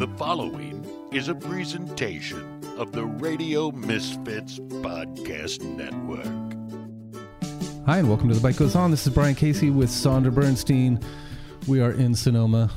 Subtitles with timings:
[0.00, 6.24] The following is a presentation of the Radio Misfits Podcast Network.
[7.84, 8.90] Hi, and welcome to The Bite Goes On.
[8.90, 11.00] This is Brian Casey with Sondra Bernstein.
[11.68, 12.70] We are in Sonoma.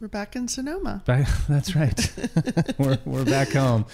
[0.00, 1.02] We're back in Sonoma.
[1.04, 2.10] Back, that's right.
[2.78, 3.84] we're, we're back home,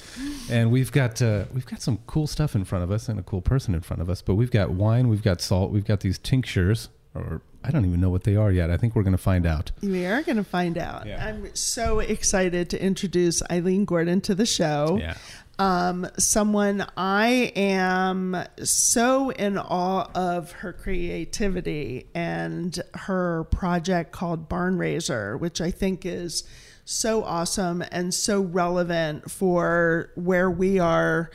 [0.48, 3.24] and we've got uh, we've got some cool stuff in front of us and a
[3.24, 4.22] cool person in front of us.
[4.22, 8.00] But we've got wine, we've got salt, we've got these tinctures, or I don't even
[8.00, 8.70] know what they are yet.
[8.70, 9.70] I think we're going to find out.
[9.82, 11.06] We are going to find out.
[11.06, 11.24] Yeah.
[11.24, 14.98] I'm so excited to introduce Eileen Gordon to the show.
[15.00, 15.16] Yeah.
[15.58, 25.38] Um, someone I am so in awe of her creativity and her project called Barnraiser,
[25.38, 26.42] which I think is
[26.84, 31.30] so awesome and so relevant for where we are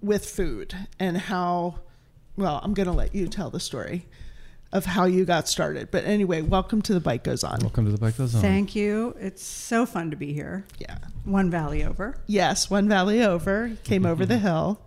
[0.00, 1.80] with food and how.
[2.36, 4.06] Well, I'm going to let you tell the story
[4.74, 5.90] of how you got started.
[5.92, 7.58] But anyway, welcome to the Bite Goes On.
[7.60, 8.42] Welcome to The Bite Goes On.
[8.42, 9.16] Thank you.
[9.20, 10.64] It's so fun to be here.
[10.80, 10.98] Yeah.
[11.24, 12.16] One valley over.
[12.26, 14.80] Yes, one valley over, came over the hill.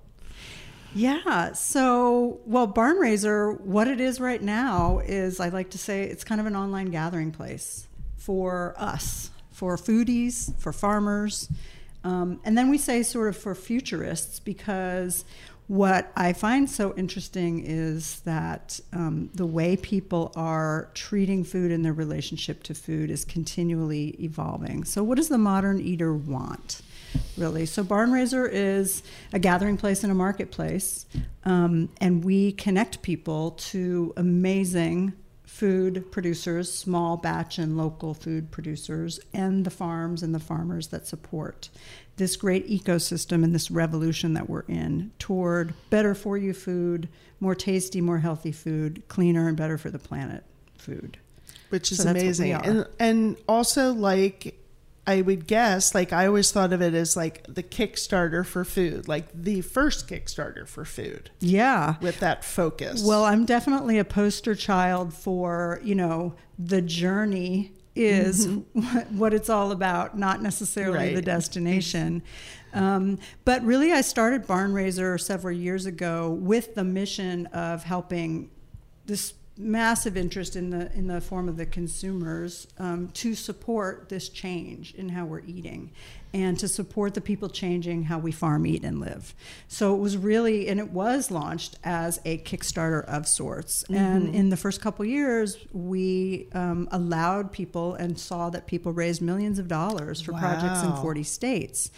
[0.94, 1.54] Yeah.
[1.54, 6.42] So, well, Barnraiser, what it is right now is I like to say it's kind
[6.42, 11.48] of an online gathering place for us, for foodies, for farmers.
[12.04, 15.24] Um, and then we say sort of for futurists because
[15.68, 21.84] what I find so interesting is that um, the way people are treating food and
[21.84, 24.86] their relationship to food is continually evolving.
[24.86, 26.82] So, what does the modern eater want?
[27.38, 31.06] Really, so Barnraiser is a gathering place and a marketplace,
[31.44, 35.14] um, and we connect people to amazing
[35.46, 41.08] food producers, small batch and local food producers, and the farms and the farmers that
[41.08, 41.70] support
[42.18, 47.08] this great ecosystem and this revolution that we're in toward better for you food,
[47.40, 50.44] more tasty, more healthy food, cleaner and better for the planet
[50.78, 51.18] food.
[51.70, 52.54] which is So that's what we amazing.
[52.54, 54.56] And and also like
[55.06, 59.08] I would guess, like I always thought of it as like the Kickstarter for food,
[59.08, 61.96] like the first Kickstarter for food Yeah.
[62.02, 63.02] with that focus.
[63.06, 69.50] Well, I'm definitely a poster child for, you know, the journey is what, what it's
[69.50, 71.16] all about, not necessarily Right.
[71.16, 72.22] the destination.
[72.74, 78.50] Um, but really, I started Barnraiser several years ago with the mission of helping
[79.06, 84.30] this massive interest in the in the form of the consumers um, to support this
[84.30, 85.92] change in how we're eating
[86.34, 89.34] and to support the people changing how we farm eat and live.
[89.68, 93.84] So it was really and it was launched as a kickstarter of sorts.
[93.90, 99.22] And in the first couple years we um, allowed people and saw that people raised
[99.22, 101.92] millions of dollars for projects in 40 states.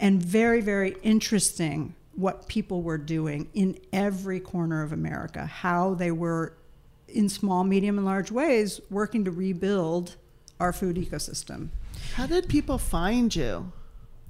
[0.00, 6.10] And very very interesting what people were doing in every corner of America, how they
[6.10, 6.56] were
[7.14, 10.16] in small, medium, and large ways working to rebuild
[10.60, 11.68] our food ecosystem.
[12.14, 13.72] how did people find you?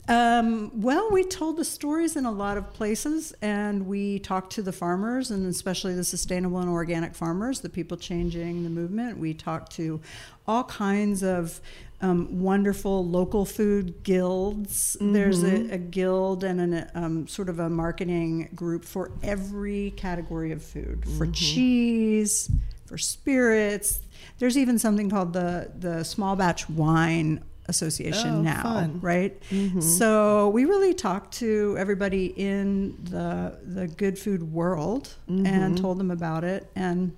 [0.06, 4.62] Um, well, we told the stories in a lot of places, and we talked to
[4.62, 9.18] the farmers, and especially the sustainable and organic farmers, the people changing the movement.
[9.18, 10.00] We talked to
[10.46, 11.58] all kinds of
[12.02, 14.94] um, wonderful local food guilds.
[15.00, 20.52] There's a, a guild and an, um, sort of a marketing group for every category
[20.52, 22.50] of food, for cheese,
[22.94, 23.98] for spirits.
[24.38, 29.00] There's even something called the the small batch wine association Oh, now fun.
[29.00, 29.42] right?
[29.80, 36.10] So we really talked to everybody in the the good food world and told them
[36.12, 36.70] about it.
[36.76, 37.16] And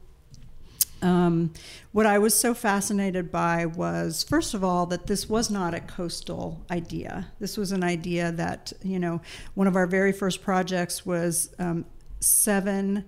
[1.03, 1.53] um,
[1.93, 5.81] what I was so fascinated by was, first of all, that this was not a
[5.81, 7.27] coastal idea.
[7.39, 9.21] This was an idea that you know
[9.55, 11.85] one of our very first projects was um,
[12.21, 13.05] seven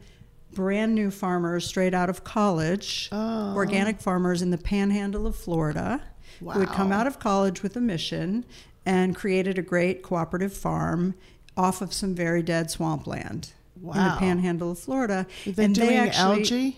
[0.59, 3.55] brand new farmers straight out of college, Oh.
[3.55, 6.01] organic farmers in the panhandle of Florida
[6.41, 8.45] who had come out of college with a mission
[8.85, 11.15] and created a great cooperative farm
[11.57, 15.29] off of some very dead swampland in the panhandle of Florida.
[15.47, 16.77] Were they and doing they actually, algae?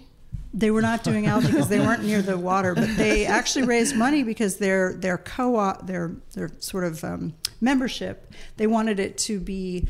[0.52, 3.96] They were not doing algae because they weren't near the water, but they actually raised
[3.96, 7.32] money because their their co-op, their their sort of um,
[7.62, 9.88] membership, they wanted it to be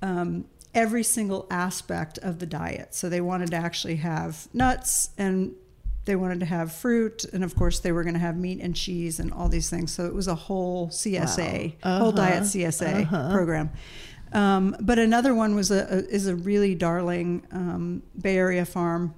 [0.00, 2.94] um, every single aspect of the diet.
[2.94, 5.54] So they wanted to actually have nuts and
[6.04, 8.74] they wanted to have fruit, and of course they were going to have meat and
[8.74, 9.92] cheese and all these things.
[9.92, 11.98] So it was a whole CSA, Wow.
[11.98, 12.16] whole Uh-huh.
[12.16, 13.70] diet CSA program.
[14.32, 19.14] Um, but another one was a, a is a really darling um, Bay Area farm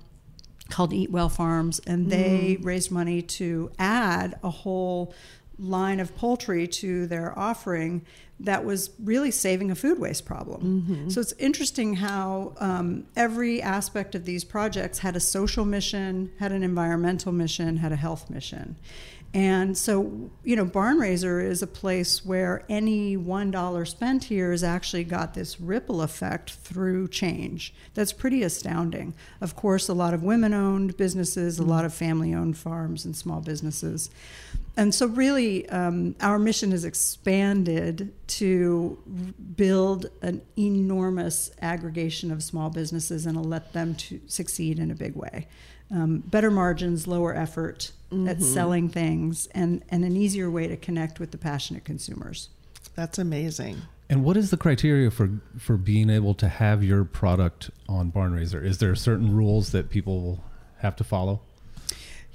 [0.68, 5.14] called Eat Well Farms, and they raised money to add a whole
[5.58, 8.04] line of poultry to their offering
[8.40, 10.60] that was really saving a food waste problem.
[11.10, 16.50] So it's interesting how um, every aspect of these projects had a social mission, had
[16.52, 18.76] an environmental mission, had a health mission.
[19.32, 25.02] And so, you know, Barnraiser is a place where any $1 spent here has actually
[25.02, 27.74] got this ripple effect through change.
[27.94, 29.12] That's pretty astounding.
[29.40, 33.16] Of course, a lot of women owned businesses, a lot of family owned farms and
[33.16, 34.08] small businesses.
[34.76, 38.98] And so, really, um, our mission has expanded to
[39.56, 45.14] build an enormous aggregation of small businesses and let them to succeed in a big
[45.14, 45.46] way.
[45.90, 47.92] Um, better margins, lower effort
[48.26, 52.48] at selling things, and, and an easier way to connect with the passionate consumers.
[52.96, 53.82] That's amazing.
[54.08, 58.62] And what is the criteria for for being able to have your product on Barnraiser?
[58.62, 60.44] Is there certain rules that people
[60.78, 61.40] have to follow?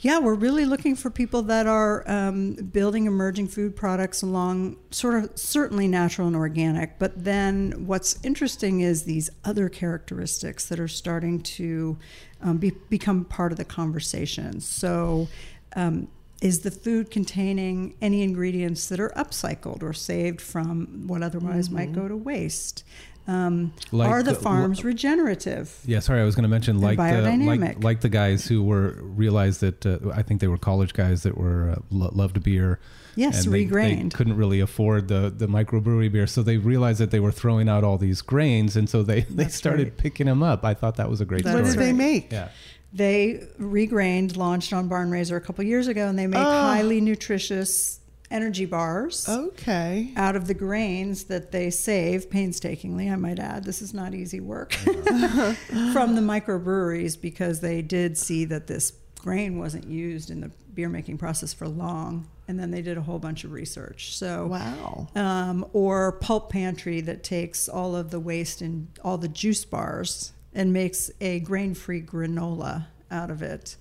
[0.01, 5.21] Yeah, we're really looking for people that are um, building emerging food products along sort
[5.21, 6.97] of certainly natural and organic.
[6.97, 11.97] But then what's interesting is these other characteristics that are starting to
[12.41, 14.61] um, be, become part of the conversation.
[14.61, 15.27] So,
[15.75, 16.07] um,
[16.41, 21.91] is the food containing any ingredients that are upcycled or saved from what otherwise might
[21.91, 22.85] go to waste?
[23.27, 25.77] Um, Like are the, the- farms regenerative?
[25.85, 28.95] Yeah, sorry, I was going to mention like the like, like the guys who were
[29.01, 32.79] realized that uh, I think they were college guys that were uh, lo- loved beer.
[33.15, 34.13] Yes, and they, they regrained.
[34.13, 37.83] couldn't really afford the the microbrewery beer, so they realized that they were throwing out
[37.83, 39.97] all these grains, and so they they That's started right.
[39.97, 40.63] picking them up.
[40.65, 41.53] I thought that was a great thing.
[41.53, 42.31] what did they make?
[42.31, 42.49] Yeah,
[42.93, 46.43] They regrained, launched on Barnraiser a couple years ago, and they make Oh.
[46.43, 47.98] highly nutritious
[48.31, 50.11] energy bars Okay.
[50.15, 53.09] out of the grains that they save painstakingly.
[53.09, 58.45] I might add, this is not easy work from the microbreweries because they did see
[58.45, 62.81] that this grain wasn't used in the beer making process for long, and then they
[62.81, 64.15] did a whole bunch of research.
[64.15, 65.07] So Wow.
[65.15, 70.31] um, or Pulp Pantry that takes all of the waste and all the juice bars
[70.53, 73.75] and makes a grain-free granola out of it.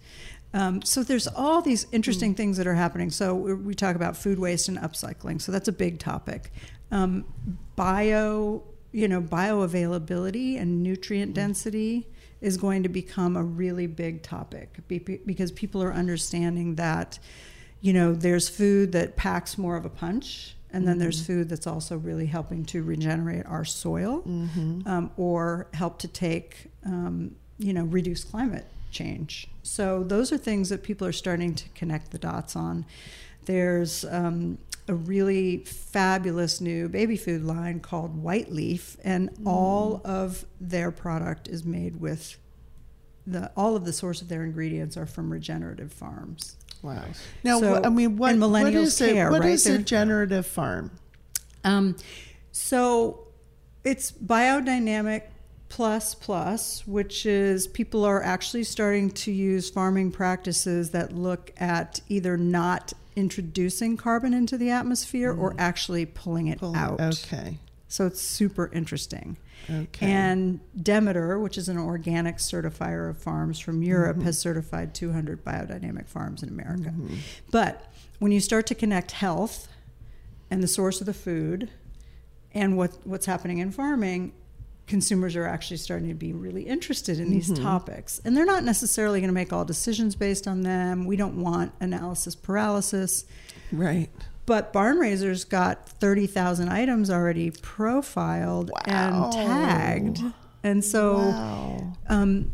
[0.58, 3.10] Um, so there's all these interesting things that are happening.
[3.10, 5.40] So we, talk about food waste and upcycling.
[5.40, 6.52] So that's a big topic.
[6.90, 7.25] Um,
[7.76, 12.08] bio, you know, bioavailability and nutrient density
[12.40, 17.20] is going to become a really big topic because people are understanding that
[17.81, 21.66] you know, there's food that packs more of a punch, and then there's food that's
[21.69, 24.22] also really helping to regenerate our soil
[24.87, 29.49] um, or help to take, um, you know, reduce climate change.
[29.62, 32.87] So those are things that people are starting to connect the dots on.
[33.44, 34.58] There's um,
[34.88, 41.49] a really fabulous new baby food line called White Leaf, and all of their product
[41.49, 42.37] is made with
[43.26, 46.56] the all of the source of their ingredients are from regenerative farms.
[46.82, 47.05] Wow.
[47.44, 49.12] Now, So- I mean, what, and millennials is it?
[49.12, 49.50] care, What right?
[49.50, 50.91] is a generative farm?
[51.64, 51.96] Um,
[52.52, 53.26] so
[53.84, 55.23] it's biodynamic
[55.69, 62.00] plus plus, which is people are actually starting to use farming practices that look at
[62.09, 65.56] either not introducing carbon into the atmosphere or mm.
[65.59, 67.00] actually pulling it Pull- out.
[67.00, 67.59] Okay.
[67.88, 69.37] So it's super interesting.
[69.69, 70.06] Okay.
[70.06, 74.26] And Demeter, which is an organic certifier of farms from Europe, mm-hmm.
[74.26, 76.91] has certified 200 biodynamic farms in America.
[76.91, 77.17] Mm-hmm.
[77.50, 79.69] But when you start to connect health
[80.50, 81.70] and the source of the food
[82.53, 84.32] and what, what's happening in farming,
[84.88, 88.20] consumers are actually starting to be really interested in these topics.
[88.25, 91.05] And they're not necessarily going to make all decisions based on them.
[91.06, 93.24] We don't want analysis paralysis.
[93.70, 94.08] right.
[94.46, 99.24] But Barnraiser's got 30,000 items already profiled Wow.
[99.27, 100.20] and tagged.
[100.65, 101.93] And so Wow.
[102.08, 102.51] um,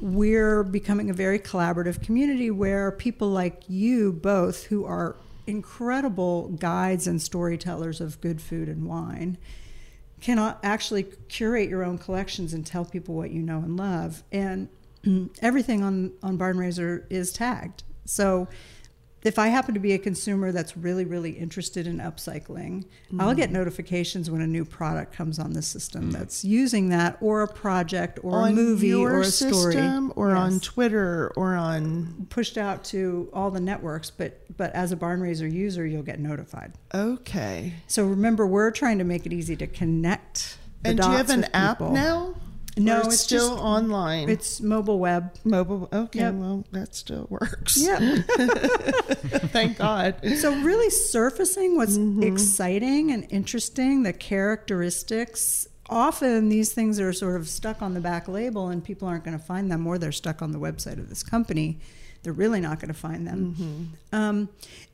[0.00, 5.14] we're becoming a very collaborative community where people like you both, who are
[5.46, 9.38] incredible guides and storytellers of good food and wine,
[10.20, 14.22] can actually curate your own collections and tell people what you know and love.
[14.32, 14.68] And
[15.42, 17.84] everything on, on Barnraiser is tagged.
[18.04, 18.48] So
[19.22, 22.84] if I happen to be a consumer that's really, really interested in upcycling,
[23.18, 23.54] I'll get mm.
[23.54, 26.12] notifications when a new product comes on the system mm.
[26.12, 29.76] that's using that, or a project, or on a movie, or a story,
[30.14, 32.26] or on Twitter, or on.
[32.30, 34.10] pushed out to all the networks.
[34.10, 36.74] But but as a Barnraiser user, you'll get notified.
[36.94, 37.74] Okay.
[37.86, 40.58] So remember, we're trying to make it easy to connect.
[40.84, 42.36] And do you have an app now?
[42.78, 44.28] No, Or it's still just- online.
[44.28, 45.34] It's mobile web.
[45.44, 45.88] mobile.
[45.92, 46.34] Okay, Yep.
[46.34, 47.76] well that still works.
[47.76, 47.98] Yeah.
[49.52, 50.16] Thank God.
[50.38, 52.22] So really surfacing what's Mm-hmm.
[52.22, 55.66] exciting and interesting, the characteristics.
[55.90, 59.38] Often these things are sort of stuck on the back label and people aren't going
[59.38, 61.78] to find them, or they're stuck on the website of this company.
[62.22, 63.54] They're really not going to find them.
[63.58, 64.14] Mm-hmm.
[64.14, 64.48] Um,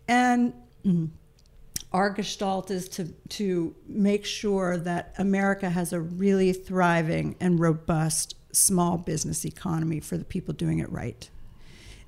[0.07, 0.53] and
[0.87, 1.09] mm,
[1.95, 8.35] our gestalt is to to make sure that America has a really thriving and robust
[8.53, 11.31] small business economy for the people doing it right.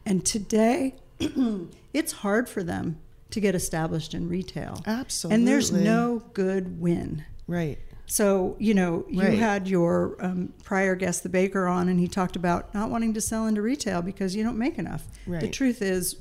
[0.05, 0.97] And today,
[1.95, 2.99] it's hard for them
[3.31, 4.83] to get established in retail.
[4.87, 5.35] Absolutely.
[5.37, 7.25] And there's no good win.
[7.47, 7.79] Right.
[8.07, 9.39] So, you know, you Right.
[9.39, 13.21] had your um, prior guest, the baker, on, and he talked about not wanting to
[13.21, 15.05] sell into retail because you don't make enough.
[15.27, 15.41] Right.
[15.41, 16.17] The truth is,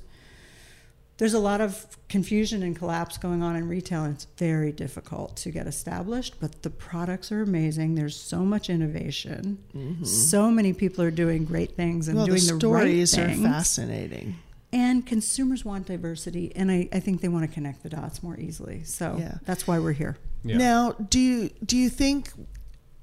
[1.18, 5.38] there's a lot of confusion and collapse going on in retail, and it's very difficult
[5.38, 6.36] to get established.
[6.42, 7.96] But the products are amazing.
[7.96, 9.58] There's so much innovation.
[10.04, 12.18] So many people are doing great things and Mm-hmm.
[12.18, 14.36] well, doing the the, stories right are fascinating.
[14.74, 18.38] And consumers want diversity, and I, I think they want to connect the dots more
[18.38, 18.84] easily.
[18.84, 19.36] So Yeah.
[19.46, 20.18] that's why we're here.
[20.44, 20.58] Yeah.
[20.58, 22.30] Now, do you do you think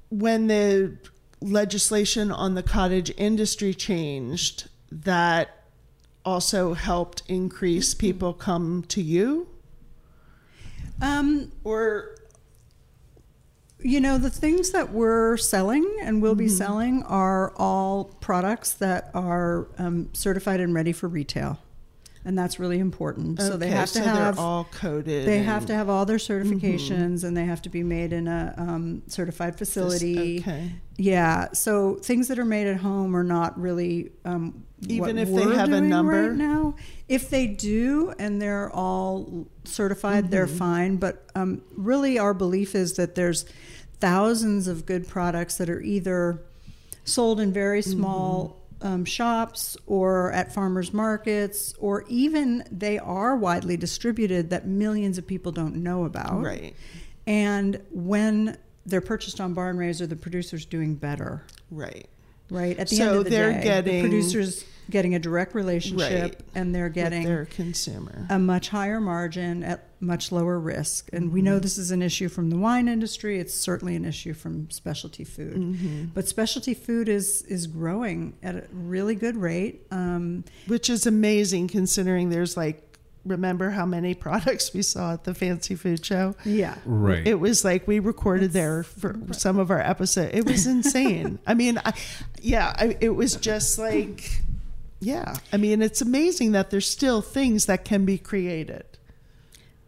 [0.09, 0.97] when the
[1.41, 5.62] legislation on the cottage industry changed that
[6.25, 9.47] also helped increase people come to you
[11.01, 12.15] Um, or
[13.85, 19.11] You know, the things that we're selling and will be selling are all products that
[19.13, 21.59] are um, certified and ready for retail.
[22.25, 23.39] And that's really important.
[23.41, 26.17] so they Okay, have to so have all coded they have to have all their
[26.17, 30.39] certifications and they have to be made in a um, certified facility.
[30.39, 30.71] okay.
[30.97, 31.49] Yeah.
[31.53, 35.73] So things that are made at home are not really um, Even if they have
[35.73, 36.29] a number?
[36.29, 36.75] right now.
[37.09, 40.57] If they do and they're all certified, they're Mm-hmm.
[40.57, 40.95] fine.
[40.97, 43.45] But um, really, our belief is that there's
[43.99, 46.41] thousands of good products that are either
[47.05, 47.91] sold in very Mm-hmm.
[47.99, 48.62] small.
[48.83, 55.25] Um, shops or at farmers markets, or even they are widely distributed that millions of
[55.25, 56.41] people don't know about.
[56.43, 56.75] Right.
[57.25, 62.07] And when they're purchased on Barn Raiser, the producer's doing better, right
[62.49, 62.77] right?
[62.77, 66.21] At the So end of the they're day, getting- the producer's getting a direct relationship,
[66.21, 66.39] Right.
[66.55, 71.09] and they're with getting their consumer a much higher margin at much lower risk.
[71.11, 71.45] And we Mm-hmm.
[71.45, 73.39] know this is an issue from the wine industry.
[73.39, 75.55] It's certainly an issue from specialty food.
[75.57, 76.03] Mm-hmm.
[76.13, 79.85] But specialty food is is growing at a really good rate.
[79.91, 82.81] Um, which is amazing considering there's like
[83.25, 86.75] remember how many products we saw at the fancy food show yeah.
[86.85, 87.25] Right.
[87.25, 90.31] It was like we recorded there for some of our episode.
[90.35, 91.39] It was insane.
[91.47, 91.93] I mean, I,
[92.41, 94.41] yeah, I, it was just like,
[95.05, 95.35] yeah.
[95.51, 98.83] I mean, it's amazing that there's still things that can be created.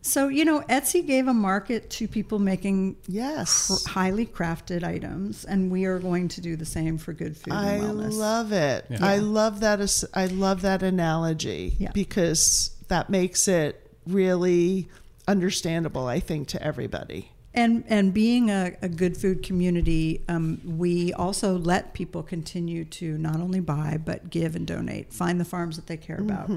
[0.02, 5.46] So you know, Etsy gave a market to people making Yes, cr- highly crafted items,
[5.46, 8.14] and we are going to do the same for good food I and wellness.
[8.14, 8.86] love it.
[8.90, 9.00] Yeah.
[9.02, 9.80] I love that.
[9.82, 11.92] as- I love that analogy Yeah.
[11.94, 14.88] because that makes it really
[15.28, 16.06] understandable.
[16.08, 17.32] I think to everybody.
[17.56, 23.18] And and being a, a good food community, um, we also let people continue to
[23.18, 25.12] not only buy but give and donate.
[25.14, 26.50] Find the farms that they care about,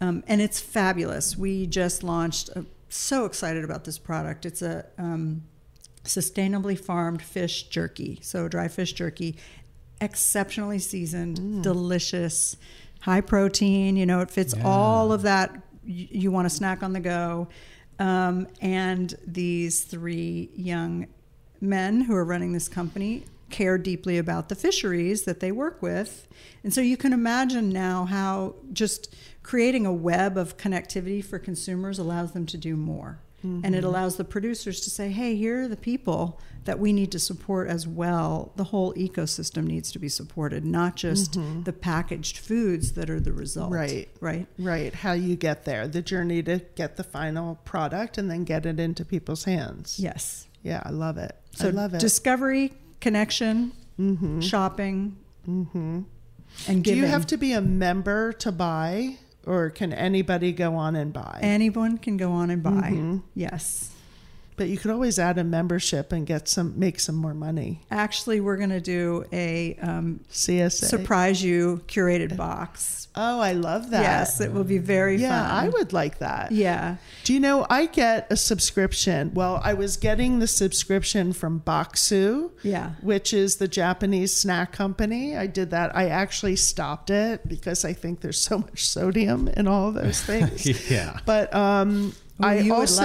[0.00, 1.36] um, and it's fabulous.
[1.36, 2.50] We just launched.
[2.50, 4.46] A, so excited about this product.
[4.46, 5.42] It's a um,
[6.04, 9.36] sustainably farmed fish jerky, so dry fish jerky,
[10.00, 12.56] exceptionally seasoned, delicious,
[13.00, 13.96] high protein.
[13.96, 14.62] You know, it fits Yeah.
[14.64, 15.50] all of that
[15.86, 17.48] y- you want to snack on the go.
[17.98, 21.06] Um, and these three young
[21.60, 26.26] men who are running this company care deeply about the fisheries that they work with.
[26.62, 31.98] And so you can imagine now how just creating a web of connectivity for consumers
[31.98, 33.20] allows them to do more.
[33.44, 33.86] And it mm-hmm.
[33.86, 37.68] allows the producers to say, hey, here are the people that we need to support
[37.68, 38.52] as well.
[38.56, 41.62] The whole ecosystem needs to be supported, not just mm-hmm.
[41.62, 43.70] the packaged foods that are the result.
[43.70, 44.08] Right.
[44.20, 44.46] Right.
[44.58, 48.64] Right, how you get there, the journey to get the final product and then get
[48.64, 49.98] it into people's hands.
[50.00, 50.48] Yes.
[50.62, 51.36] Yeah, I love it.
[51.52, 52.00] So I love it.
[52.00, 54.40] discovery, connection, Mm-hmm.
[54.40, 55.16] shopping,
[55.48, 56.00] mm-hmm.
[56.66, 60.96] and Do you have to be a member to buy, or can anybody go on
[60.96, 61.40] and buy?
[61.42, 62.70] Anyone can go on and buy.
[62.70, 63.18] Mm-hmm.
[63.34, 63.93] Yes.
[64.56, 67.80] But you could always add a membership and get some, make some more money.
[67.90, 70.84] Actually, we're going to do a um, CSA.
[70.84, 73.08] surprise you curated box.
[73.16, 74.02] Oh, I love that.
[74.02, 75.22] Yes, it will be very fun.
[75.22, 75.64] Yeah, fun.
[75.64, 76.50] I would like that.
[76.50, 76.96] Yeah.
[77.22, 79.32] Do you know I get a subscription?
[79.34, 82.92] Well, I was getting the subscription from Bokksu, Yeah.
[83.02, 85.36] which is the Japanese snack company.
[85.36, 85.94] I did that.
[85.96, 90.90] I actually stopped it because I think there's so much sodium in all those things.
[90.90, 91.20] yeah.
[91.24, 93.02] But um, Well, I also.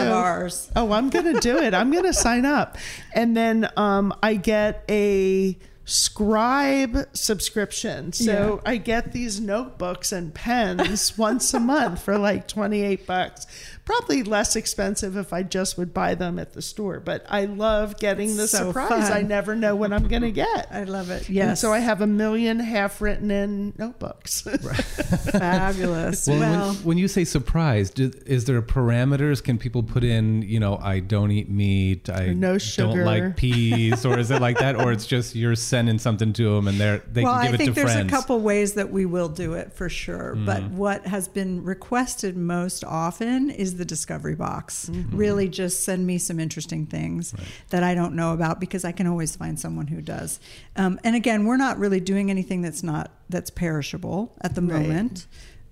[0.75, 1.73] Oh, I'm gonna do it.
[1.73, 2.77] I'm gonna sign up,
[3.13, 8.13] and then um, I get a scribe subscription.
[8.13, 13.47] So I get these notebooks and pens once a month for like 28 bucks.
[13.89, 16.99] Probably less expensive if I just would buy them at the store.
[16.99, 19.09] But I love getting the So surprise.
[19.09, 19.11] fun.
[19.11, 20.67] I never know what I'm going to get.
[20.71, 21.27] I love it.
[21.27, 24.41] And so I have a million half written in notebooks.
[25.31, 26.27] fabulous.
[26.27, 29.43] Well, Well, when, when you say surprise, do- is there parameters?
[29.43, 32.97] Can people put in, you know, I don't eat meat, I no sugar.
[32.97, 36.55] don't like peas, or is it like that, or it's just you're sending something to
[36.55, 38.73] them and they're they well, can give I it think to there's a couple ways
[38.73, 40.35] that we will do it for sure.
[40.35, 40.45] Mm-hmm.
[40.45, 44.89] But what has been requested most often is the discovery box.
[44.91, 45.17] Mm-hmm.
[45.17, 47.33] Really, just send me some interesting things
[47.71, 50.39] that I don't know about because I can always find someone who does.
[50.75, 54.81] Um, and again, we're not really doing anything that's not that's perishable at the Right.
[54.83, 55.25] moment.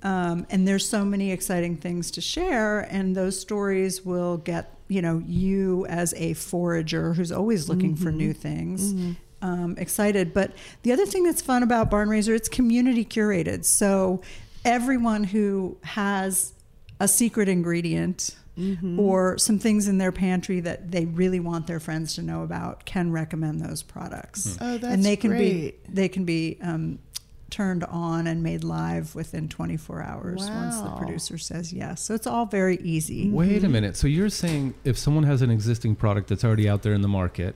[0.03, 5.01] Um, and there's so many exciting things to share, and those stories will get you
[5.01, 8.17] know you as a forager who's always looking for Mm-hmm.
[8.17, 8.93] new things
[9.41, 10.33] um, excited.
[10.33, 13.65] But the other thing that's fun about Barnraiser, it's community curated.
[13.65, 14.21] So
[14.65, 16.53] everyone who has
[16.99, 18.99] a secret ingredient Mm-hmm.
[18.99, 22.85] or some things in their pantry that they really want their friends to know about
[22.85, 24.57] can recommend those products.
[24.59, 25.85] Oh, that's and they can great.
[25.85, 26.97] be they can be um,
[27.51, 32.01] turned on and made live within 24 hours once the producer says yes.
[32.01, 33.29] So it's all very easy.
[33.29, 33.95] Wait a minute.
[33.95, 37.07] So you're saying if someone has an existing product that's already out there in the
[37.07, 37.55] market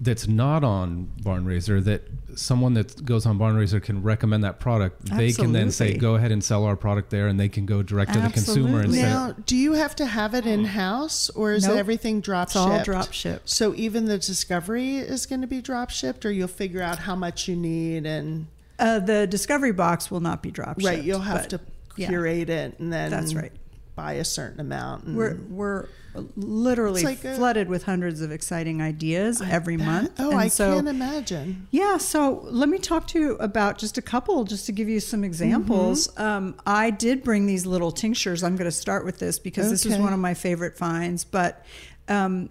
[0.00, 2.02] that's not on Barnraiser, that
[2.34, 6.32] someone that goes on Barnraiser can recommend that product, they can then say, go ahead
[6.32, 8.98] and sell our product there, and they can go direct to the consumer and Absolutely.
[8.98, 11.76] say, now, do you have to have it in house or is Nope.
[11.76, 12.64] everything drop It's shipped?
[12.66, 13.50] all drop shipped.
[13.50, 17.14] So even the discovery is going to be drop shipped, or you'll figure out how
[17.16, 18.46] much you need and
[18.78, 20.86] Uh, the discovery box will not be drop shipped.
[20.96, 21.04] right.
[21.04, 21.60] You'll have but to
[21.96, 22.08] yeah.
[22.08, 23.52] curate it and then That's right.
[23.96, 25.04] buy a certain amount.
[25.04, 25.86] And We're we're
[26.36, 30.12] literally like a- flooded with hundreds of exciting ideas every month.
[30.18, 31.68] oh, And I so, can't imagine.
[31.70, 35.00] Yeah, so let me talk to you about just a couple, just to give you
[35.00, 36.08] some examples.
[36.08, 36.22] Mm-hmm.
[36.22, 38.42] Um, I did bring these little tinctures.
[38.42, 40.02] I'm going to start with this because this was Okay.
[40.02, 41.24] one of my favorite finds.
[41.24, 41.64] But
[42.08, 42.50] um,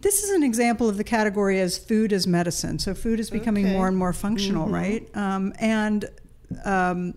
[0.00, 2.78] this is an example of the category as food as medicine.
[2.78, 3.70] So food is becoming Okay.
[3.72, 3.78] Mm-hmm.
[3.78, 5.08] more and more functional, right?
[5.16, 6.04] Um, and
[6.64, 7.14] um,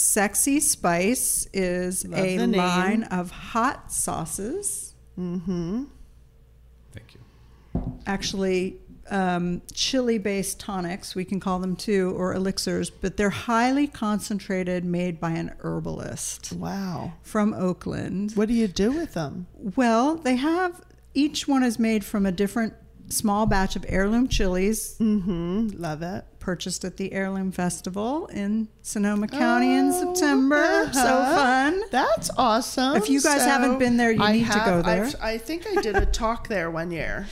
[0.00, 4.94] Sexy Spice is Love a line of hot sauces.
[5.18, 5.84] Mm-hmm.
[6.92, 8.00] Thank you.
[8.06, 8.78] actually
[9.10, 14.84] um, chili based tonics, we can call them too, or elixirs, but they're highly concentrated,
[14.84, 17.12] made by an herbalist Wow.
[17.22, 18.32] from Oakland.
[18.36, 19.48] What do you do with them?
[19.76, 20.80] Well, they have
[21.12, 22.74] each one is made from a different
[23.10, 25.68] small batch of heirloom chilies Mm-hmm.
[25.80, 26.24] Love it.
[26.38, 30.88] purchased at the Heirloom Festival in Sonoma County in Oh, September.
[30.92, 31.36] So uh-huh.
[31.36, 31.82] fun.
[31.90, 32.96] That's awesome.
[32.96, 35.04] If you guys haven't been there, you I need to go there.
[35.04, 37.26] I've- I think I did a talk there one year.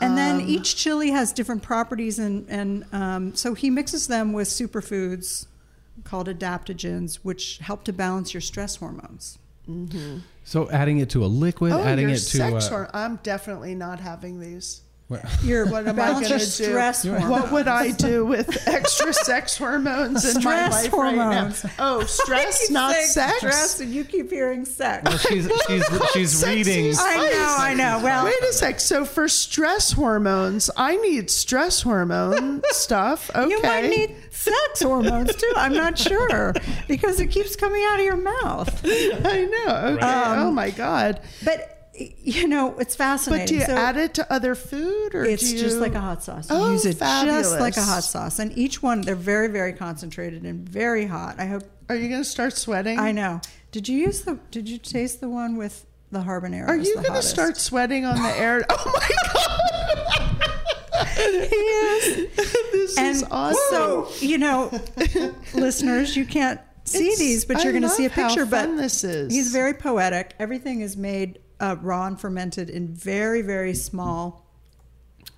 [0.00, 4.34] And then Um, each chili has different properties, and and um, so he mixes them
[4.34, 5.46] with superfoods
[6.04, 9.38] called adaptogens, which help to balance your stress hormones.
[10.44, 13.16] So adding it to a liquid, Oh, adding your it to sex uh, horm- I'm
[13.22, 14.82] definitely not having these.
[15.44, 17.10] Your What am I balance going your to do?
[17.10, 17.30] hormones.
[17.30, 21.62] What would I do with extra sex hormones in my life hormones.
[21.64, 21.84] right now?
[21.96, 23.36] Oh, stress, not sex.
[23.38, 25.04] Stress, and you keep hearing sex.
[25.04, 26.92] well, she's she's she's reading.
[26.92, 27.06] spice.
[27.18, 28.00] I know, I know.
[28.02, 28.80] Well, Wait a sec.
[28.80, 33.30] So for stress hormones, I need stress hormone stuff.
[33.32, 33.48] Okay.
[33.48, 35.52] you might need sex hormones too.
[35.56, 36.52] I'm not sure
[36.88, 38.80] because it keeps coming out of your mouth.
[38.84, 39.76] I know.
[39.94, 40.04] Okay.
[40.04, 41.20] Um, oh my god.
[41.44, 41.75] But
[42.22, 43.44] you know, it's fascinating.
[43.44, 45.62] But do you So- add it to other food, or It's do you...
[45.62, 46.50] just like a hot sauce.
[46.50, 47.48] You Oh, use it fabulous.
[47.48, 48.38] just like a hot sauce.
[48.38, 51.36] And each one, they're very, very concentrated and very hot.
[51.38, 52.98] I hope, Are you going to start sweating?
[52.98, 53.40] I know.
[53.72, 56.66] Did you use the, did you taste the one with the habanero?
[56.68, 58.64] Are you going to start sweating on the air?
[58.70, 60.42] Oh my god.
[61.16, 62.36] He is.
[62.72, 63.58] this And is awesome.
[63.70, 64.70] so, you know,
[65.54, 68.46] listeners, you can't see It's- these, but you're going to see a picture.
[68.46, 69.32] fun but this is.
[69.32, 70.34] he's very poetic.
[70.38, 74.42] Everything is made uh, raw and fermented in very, very small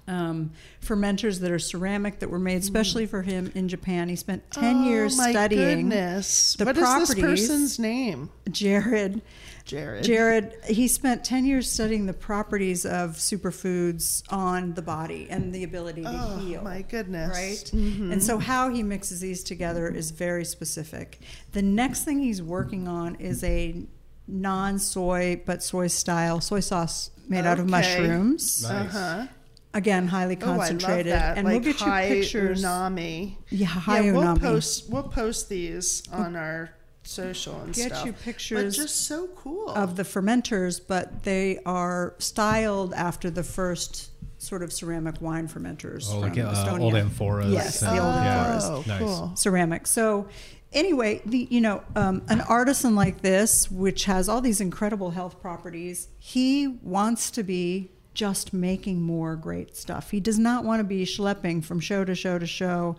[0.06, 0.52] um,
[0.82, 4.08] fermenters that are ceramic that were made especially for him in Japan.
[4.08, 6.54] He spent 10 years oh, studying Goodness.
[6.54, 7.22] the What is this properties.
[7.48, 8.30] person's name?
[8.50, 9.20] Jared.
[9.66, 10.02] Jared.
[10.04, 15.62] Jared, he spent 10 years studying the properties of superfoods on the body and the
[15.62, 16.62] ability to Oh, heal.
[16.62, 17.28] my goodness.
[17.36, 17.70] Right?
[17.78, 18.10] Mhm.
[18.10, 21.20] And so, how he mixes these together is very specific.
[21.52, 23.84] The next thing he's working on is a
[24.28, 28.62] non soy, but soy style soy sauce made out of mushrooms.
[28.62, 28.94] Nice.
[28.94, 29.26] Uh-huh.
[29.74, 31.12] Again, highly Oh, I love concentrated.
[31.12, 31.36] that.
[31.38, 32.64] And like we'll get you pictures.
[32.64, 33.36] Unami.
[33.50, 34.40] Yeah, high yeah, we'll unami.
[34.40, 36.70] post we'll post these on our
[37.02, 38.06] social and Get stuff.
[38.06, 39.70] you pictures But just so cool.
[39.70, 46.06] of the fermenters, but they are styled after the first sort of ceramic wine fermenters
[46.08, 46.80] Oh, from like uh, Estonia.
[46.80, 47.52] old amphoras.
[47.52, 48.98] Yes, the old yeah, oh, nice.
[49.00, 49.32] cool.
[49.36, 49.86] ceramic.
[49.86, 50.28] So
[50.72, 55.40] anyway, the you know, um, an artisan like this, which has all these incredible health
[55.40, 60.10] properties, he wants to be just making more great stuff.
[60.10, 62.96] He does not want to be schlepping from show to show to show,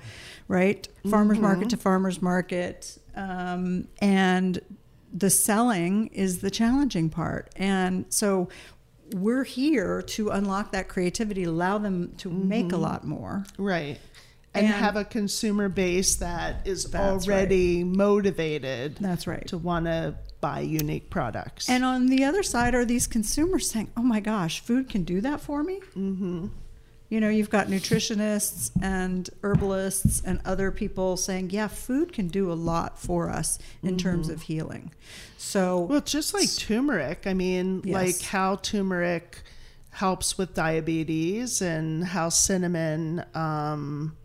[0.48, 0.88] right?
[1.10, 4.62] Farmers market to farmers market, um, and
[5.14, 7.52] the selling is the challenging part.
[7.56, 8.48] And so
[9.14, 13.44] we're here to unlock that creativity, allow them to make a lot more.
[13.58, 14.00] Right.
[14.54, 19.46] And, And- have a consumer base that is already motivated That's right.
[19.48, 21.70] to want to buy unique products.
[21.70, 25.22] And on the other side are these consumers saying, "Oh my gosh, food can do
[25.22, 26.48] that for me." Mm-hmm.
[27.10, 32.52] You know, you've got nutritionists and herbalists and other people saying, "Yeah, food can do
[32.52, 34.92] a lot for us in terms of healing."
[35.38, 37.94] So, well, just like turmeric, I mean, Yes.
[37.94, 39.42] like how turmeric
[39.92, 44.16] helps with diabetes and how cinnamon um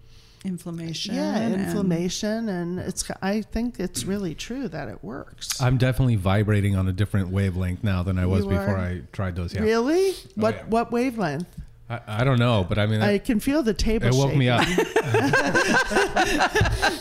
[0.44, 5.61] inflammation, yeah, and- inflammation and it's I think it's really true that it works.
[5.61, 8.78] I'm definitely vibrating on a different wavelength now than I was You before are?
[8.78, 9.54] I tried those.
[9.54, 9.62] Yeah.
[9.62, 10.11] Really?
[10.11, 10.64] Oh, what yeah.
[10.68, 11.46] what wavelength?
[11.88, 14.35] I, I don't know, but I mean, I I, can feel the table it woke
[14.35, 14.66] me up.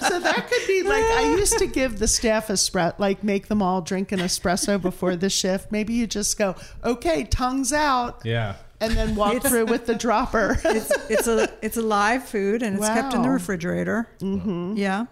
[0.03, 3.61] So that could be like I used to give the staff espresso, like make them
[3.61, 5.71] all drink an espresso before the shift.
[5.71, 8.55] Maybe you just go, okay, tongues out, yeah.
[8.83, 10.59] And then walk It's- through with the dropper.
[10.65, 14.07] it's it's a it's a live food and it's kept in the refrigerator.
[14.19, 14.75] Mm-hmm.
[14.77, 15.05] Yeah.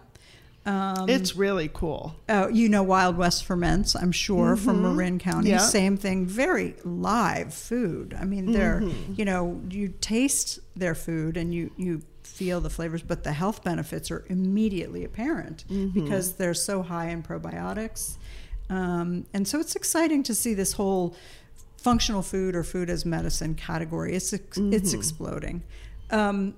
[0.64, 2.14] Um, it's really cool.
[2.28, 5.50] Oh, you know Wild West Ferments, I'm sure, from Marin County.
[5.50, 5.58] Yeah.
[5.58, 8.16] Same thing, very live food.
[8.16, 9.14] I mean, they're, Mm-hmm.
[9.16, 13.64] you know, you taste their food and you, you feel the flavors, but the health
[13.64, 16.00] benefits are immediately apparent Mm-hmm.
[16.04, 18.18] because they're so high in probiotics.
[18.70, 21.16] Um, and so it's exciting to see this whole
[21.82, 24.14] functional food or food as medicine category.
[24.14, 24.72] It's, ex- Mm-hmm.
[24.72, 25.62] it's exploding.
[26.10, 26.54] Um,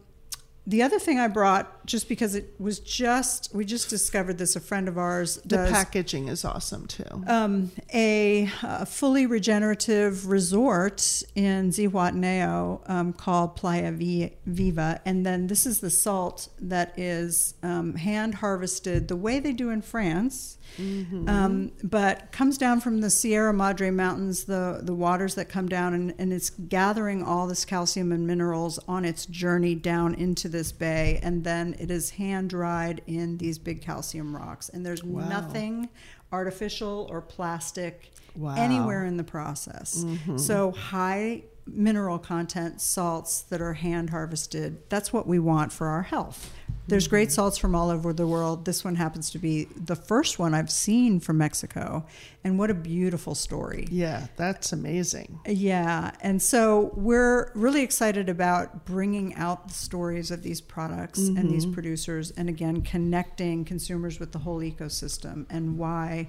[0.66, 4.60] the other thing I brought, just because it was just, we just discovered this, a
[4.60, 7.04] friend of ours The packaging is awesome too.
[7.26, 15.00] um, a, uh fully regenerative resort in Zihuatanejo um, called Playa Viva.
[15.04, 19.68] And then this is the salt that is um, hand harvested the way they do
[19.68, 25.48] in France, um, but comes down from the Sierra Madre Mountains, the, the waters that
[25.48, 30.14] come down, and, and it's gathering all this calcium and minerals on its journey down
[30.14, 31.20] into this bay.
[31.22, 34.68] And then it is hand dried in these big calcium rocks.
[34.68, 35.28] And there's Wow.
[35.28, 35.88] nothing
[36.32, 38.54] artificial or plastic Wow.
[38.56, 40.04] anywhere in the process.
[40.36, 46.02] So high mineral content salts that are hand harvested, that's what we want for our
[46.02, 46.52] health.
[46.86, 48.64] There's great salts from all over the world.
[48.64, 52.06] This one happens to be the first one I've seen from Mexico.
[52.42, 53.86] And what a beautiful story.
[53.90, 55.40] yeah, that's amazing.
[55.46, 61.50] Yeah, and so we're really excited about bringing out the stories of these products and
[61.50, 61.74] these mm-hmm.
[61.74, 66.28] producers, and again, connecting consumers with the whole ecosystem and why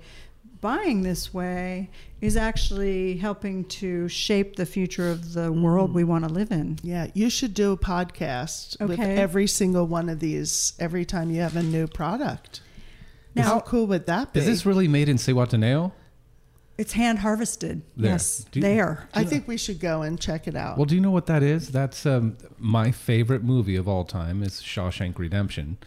[0.65, 1.87] buying this way
[2.21, 6.79] is actually helping to shape the future of the world we want to live in.
[6.81, 11.39] Yeah, you should do a podcast with every single one of these every time you
[11.41, 12.61] have a new product.
[13.35, 14.39] Now- How cool would that be?
[14.39, 15.91] Is this really made in Zihuatanejo?
[16.79, 17.83] It's hand harvested.
[17.95, 18.13] There.
[18.13, 19.07] Yes, you- there.
[19.13, 20.77] I think we should go and check it out.
[20.79, 21.69] Well, do you know what that is?
[21.69, 25.77] That's um, my favorite movie of all time is Shawshank Redemption,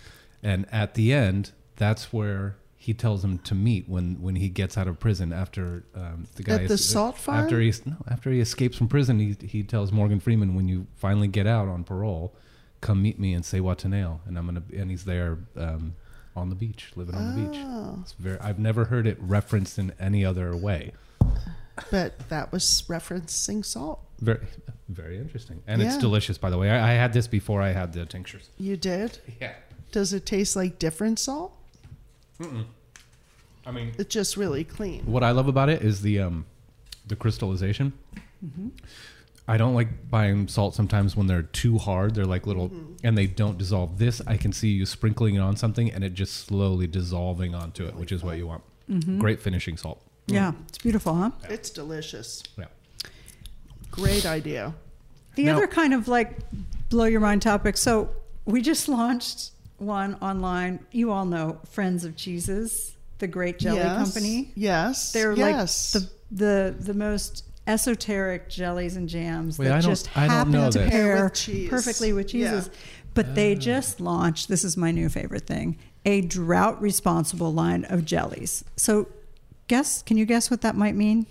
[0.40, 2.54] and at the end, that's where
[2.88, 6.42] he tells him to meet when when he gets out of prison after um, the
[6.42, 7.44] guy At the is- salt farm?
[7.44, 10.87] After he no, after he escapes from prison, he he tells Morgan Freeman, when you
[10.96, 12.35] finally get out on parole,
[12.81, 15.38] come meet me in Zihuatanejo, and I'm gonna and he's there.
[15.55, 15.94] Um,
[16.35, 17.61] on the beach, living on the beach.
[17.64, 17.98] Oh.
[18.01, 18.38] It's very.
[18.38, 20.92] I've never heard it referenced in any other way.
[21.90, 24.01] but that was referencing salt.
[24.20, 24.46] Very,
[24.88, 26.38] very interesting, and it's delicious.
[26.38, 28.48] By the way, I, I had this before I had the tinctures.
[28.57, 29.18] You did?
[29.40, 29.55] Yeah,
[29.92, 31.53] Does it taste like different salt?
[33.68, 35.04] I mean, It's just really clean.
[35.04, 36.46] what I love about it is the um,
[37.07, 37.92] the crystallization.
[38.44, 38.68] Mm-hmm.
[39.46, 42.14] I don't like buying salt sometimes when they're too hard.
[42.14, 42.94] They're like little, mm-hmm.
[43.04, 43.98] and they don't dissolve.
[43.98, 47.87] This I can see you sprinkling it on something, and it just slowly dissolving onto
[47.87, 48.62] it, which is what you want.
[48.90, 49.18] Mm-hmm.
[49.18, 50.02] Great finishing salt.
[50.28, 50.35] Mm.
[50.35, 51.31] Yeah, it's beautiful, huh?
[51.50, 52.42] It's delicious.
[52.59, 52.66] Yeah.
[53.90, 54.74] Great idea.
[55.35, 56.38] The Now- other kind of like
[56.88, 57.76] blow your mind topic.
[57.76, 58.11] So
[58.46, 60.87] we just launched one online.
[60.90, 63.96] You all know Friend in Cheeses, the great jelly yes.
[63.96, 64.52] company.
[64.54, 65.12] Yes.
[65.12, 65.94] They're yes.
[65.94, 70.20] like the the the most esoteric jellies and jams Wait, that I don't- just I
[70.22, 70.90] don't happen know to this.
[70.90, 72.50] Pair pair with perfectly with Yeah.
[72.52, 72.70] cheeses.
[73.14, 73.59] But they Ah.
[73.59, 74.48] just launched.
[74.48, 78.64] This is my new favorite thing: a drought responsible line of jellies.
[78.76, 79.09] So,
[79.66, 80.02] guess?
[80.02, 81.26] Can you guess what that might mean?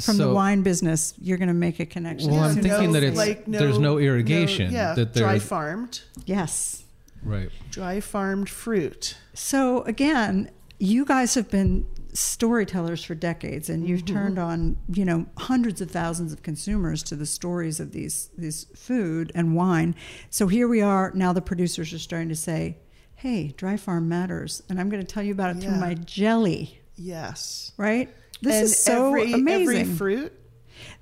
[0.00, 2.30] From the wine business, you're going to make a connection.
[2.30, 3.52] Well, I'm thinking I that say it's- it.
[3.52, 6.82] there's no irrigation, yeah, that dry farmed, yes.
[7.22, 7.50] Right.
[7.70, 9.16] dry farmed fruit.
[9.34, 10.50] So again,
[10.84, 14.14] you guys have been storytellers for decades and you've Mm-hmm.
[14.16, 18.64] turned on you know hundreds of thousands of consumers to the stories of these these
[18.74, 19.94] food and wine
[20.28, 22.76] so here we are now the producers are starting to say
[23.14, 26.80] hey dry farm matters and i'm going to tell you about it through my jelly
[26.96, 27.72] Yes.
[27.78, 28.10] right
[28.42, 30.32] this and is so every, amazing Every fruit.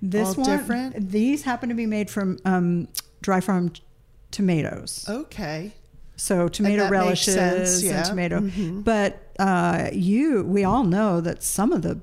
[0.03, 1.11] this one different?
[1.11, 2.87] these happen to be made from um,
[3.23, 3.83] dry farm t-
[4.31, 5.73] tomatoes Okay.
[6.16, 8.03] so tomato relishes sense, and yeah.
[8.03, 8.40] tomato.
[8.40, 8.85] Mhm.
[8.85, 12.00] But uh, you, we all know that some of the,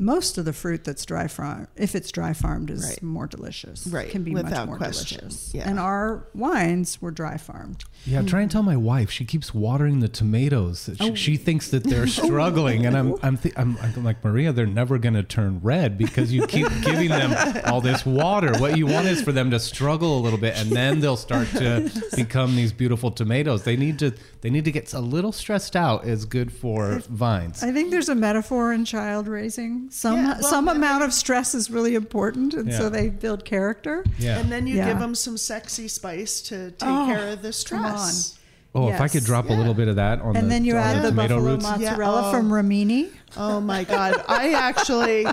[0.00, 3.02] most of the fruit that's dry farm, if it's dry farmed, is Right.
[3.02, 3.86] more delicious.
[3.86, 5.54] Right, can be much more question, delicious.
[5.54, 5.68] yeah.
[5.68, 7.84] And our wines were dry farmed.
[8.06, 8.26] Yeah, hmm.
[8.26, 9.10] try and tell my wife.
[9.10, 10.88] She keeps watering the tomatoes.
[10.98, 11.14] She, oh.
[11.14, 14.52] she thinks that they're struggling, and I'm I'm, th- I'm I'm like Maria.
[14.52, 18.58] They're never going to turn red because you keep giving them all this water.
[18.58, 21.48] What you want is for them to struggle a little bit, and then they'll start
[21.50, 23.64] to become these beautiful tomatoes.
[23.64, 26.06] They need to they need to get a little stressed out.
[26.06, 27.62] Is good for vines.
[27.62, 29.89] I think there's a metaphor in child raising.
[29.90, 32.78] Some Yeah, well, some I mean- amount of stress is really important, and Yeah.
[32.78, 34.04] so they build character.
[34.18, 34.38] Yeah.
[34.38, 34.86] And then you Yeah.
[34.88, 37.98] give them some sexy spice to take Oh, care of the come on.
[37.98, 38.34] stress.
[38.72, 39.24] oh, if I could yes.
[39.24, 41.34] drop a little bit of that on the And then you on add the tomato
[41.36, 41.64] buffalo roots.
[41.64, 42.30] mozzarella Yeah, oh.
[42.30, 43.08] from Ramini.
[43.36, 44.22] Oh my God.
[44.28, 45.26] I actually,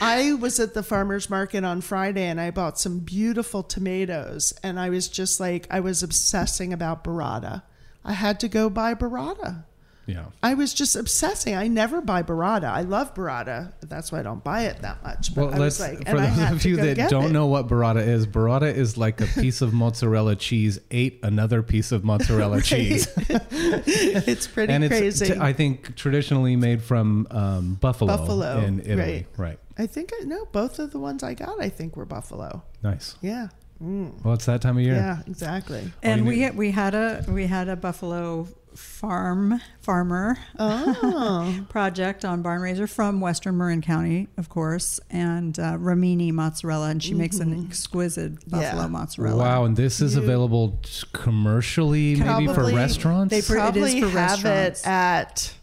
[0.00, 4.54] I was at the farmer's market on Friday and I bought some beautiful tomatoes.
[4.62, 7.62] And I was just like, I was obsessing about burrata.
[8.04, 9.64] I had to go buy burrata.
[10.06, 10.26] Yeah.
[10.42, 11.54] I was just obsessing.
[11.54, 12.64] I never buy burrata.
[12.64, 13.72] I love burrata.
[13.80, 15.34] That's why I don't buy it that much.
[15.34, 17.32] But Well, I let's was like, for and I those of you that don't it.
[17.32, 21.90] know what burrata is, burrata is like a piece of mozzarella cheese ate another piece
[21.92, 23.08] of mozzarella cheese.
[23.18, 25.26] it's pretty and it's crazy.
[25.34, 28.96] t- I think traditionally made from um, buffalo, Buffalo, in Italy.
[28.96, 29.26] right.
[29.38, 29.58] Right.
[29.76, 31.60] I think I know both of the ones I got.
[31.60, 32.62] I think were buffalo.
[32.82, 33.16] Nice.
[33.22, 33.48] Yeah.
[33.82, 34.22] Mm.
[34.24, 34.94] Well, it's that time of year.
[34.94, 35.18] Yeah.
[35.26, 35.90] Exactly.
[36.02, 41.64] And we need- we had a we had a buffalo farm farmer Oh.
[41.68, 47.14] project on Barnraiser from Western Marin County, of course, and uh, Ramini mozzarella, and she
[47.14, 48.78] makes an exquisite buffalo Mm-hmm.
[48.80, 48.86] Yeah.
[48.86, 49.42] mozzarella.
[49.42, 53.30] Wow, and this is You- available t- commercially, maybe for restaurants.
[53.30, 54.80] They pr- it Probably is for have restaurants.
[54.82, 55.54] it at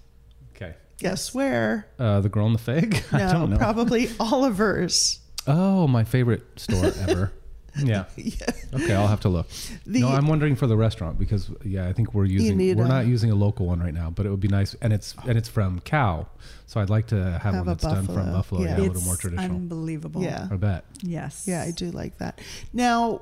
[0.55, 0.75] okay.
[0.97, 1.87] guess where?
[1.99, 3.03] Uh, the girl in the fig.
[3.11, 3.57] I No, don't know.
[3.57, 5.19] probably Oliver's.
[5.47, 7.31] Oh, my favorite store ever.
[7.77, 8.05] Yeah.
[8.17, 8.33] Yeah.
[8.73, 9.47] Okay, I'll have to look.
[9.85, 12.85] The- no, I'm wondering for the restaurant because yeah, I think we're using need we're
[12.85, 15.15] a- not using a local one right now, but it would be nice and it's
[15.27, 16.27] and it's from cow,
[16.67, 18.69] so I'd like to have, Have one a that's done from buffalo, buffalo, yeah.
[18.77, 19.55] yeah, a little more traditional.
[19.55, 20.23] unbelievable.
[20.23, 20.47] Yeah.
[20.51, 20.85] I bet.
[21.01, 21.45] Yes.
[21.47, 22.39] Yeah, I do like that.
[22.73, 23.21] Now,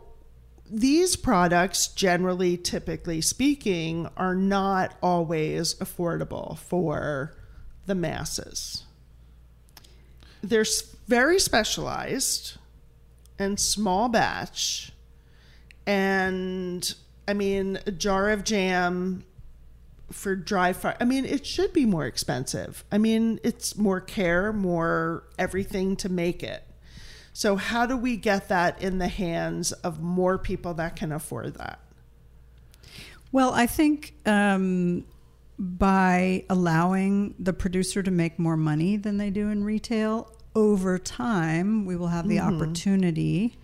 [0.72, 7.34] these products, generally, typically speaking, are not always affordable for
[7.88, 8.84] the masses.
[10.44, 10.66] They're
[11.08, 12.59] very specialized
[13.40, 14.92] and small batch.
[15.88, 16.94] And
[17.28, 19.24] I mean, a jar of jam
[20.12, 20.96] for dry fry.
[21.00, 22.84] I mean, it should be more expensive.
[22.92, 26.64] I mean, it's more care, more everything to make it.
[27.32, 31.56] So, how do we get that in the hands of more people that can afford
[31.56, 31.80] that?
[33.32, 35.06] Well, I think um,
[35.58, 41.86] by allowing the producer to make more money than they do in retail, over time,
[41.86, 42.56] we will have the Mm-hmm.
[42.56, 43.58] opportunity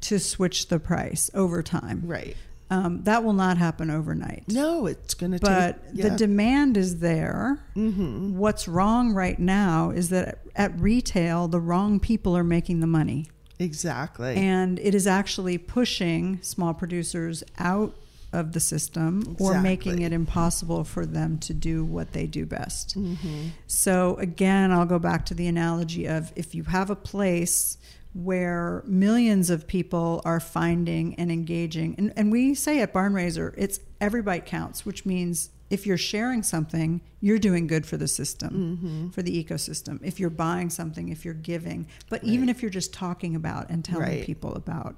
[0.00, 2.02] to switch the price over time.
[2.04, 2.36] Right.
[2.70, 4.44] Um, that will not happen overnight.
[4.48, 6.02] No, it's going to But take.
[6.02, 6.16] the yeah.
[6.16, 7.58] demand is there.
[7.76, 8.32] Mhm.
[8.32, 13.28] What's wrong right now is that at retail, the wrong people are making the money.
[13.58, 14.34] Exactly.
[14.36, 17.94] And it is actually pushing small producers out
[18.32, 22.98] of the system or making it impossible for them to do what they do best.
[22.98, 23.48] Mm-hmm.
[23.66, 27.76] So, again, I'll go back to the analogy of if you have a place
[28.14, 33.80] where millions of people are finding and engaging, and, and we say at Barnraiser, it's
[34.00, 38.78] every bite counts, which means if you're sharing something, you're doing good for the system,
[38.82, 39.08] Mm-hmm.
[39.10, 39.98] for the ecosystem.
[40.04, 43.82] If you're buying something, if you're giving, but even if you're just talking about and
[43.82, 44.24] telling Right.
[44.26, 44.96] people about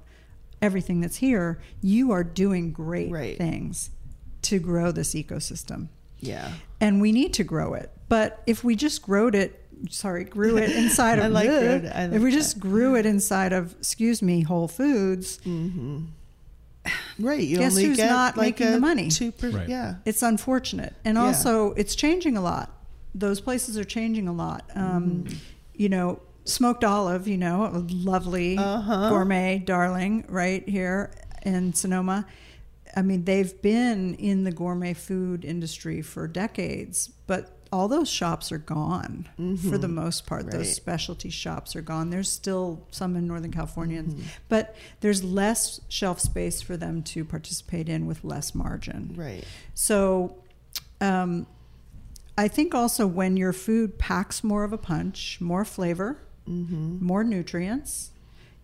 [0.61, 3.37] everything that's here, you are doing great Right.
[3.37, 3.89] things
[4.43, 5.89] to grow this ecosystem.
[6.19, 6.53] yeah.
[6.81, 7.89] And we need to grow it.
[8.09, 11.85] But if we just growed it, sorry, grew it inside of I like Bleh, growed
[11.85, 11.91] it.
[11.95, 12.37] I if we that.
[12.37, 15.39] just grew it inside of, excuse me, Whole Foods,
[17.17, 17.41] Right.
[17.43, 19.09] You Guess only who's get not like making the money?
[19.09, 19.67] Two per, Right.
[19.69, 19.95] Yeah.
[20.05, 20.93] it's unfortunate.
[21.03, 21.23] And Yeah.
[21.23, 22.71] also, it's changing a lot.
[23.15, 24.69] Those places are changing a lot.
[24.75, 25.37] Um, Mm-hmm.
[25.77, 29.09] You know, smoked olive, you know, a lovely Uh-huh.
[29.09, 31.11] gourmet darling right here
[31.43, 32.25] in Sonoma.
[32.95, 38.51] I mean, they've been in the gourmet food industry for decades, but all those shops
[38.53, 39.27] are gone
[39.69, 40.45] for the most part.
[40.49, 40.71] Those Mm-hmm.
[40.75, 42.09] Specialty shops are gone.
[42.09, 44.21] There's still some in Northern California, Mm-hmm.
[44.47, 49.13] but there's less shelf space for them to participate in with less margin.
[49.17, 49.43] Right.
[49.73, 50.37] So,
[51.01, 51.47] um,
[52.37, 57.05] I think also when your food packs more of a punch, more flavor, Mm-hmm.
[57.05, 58.11] more nutrients,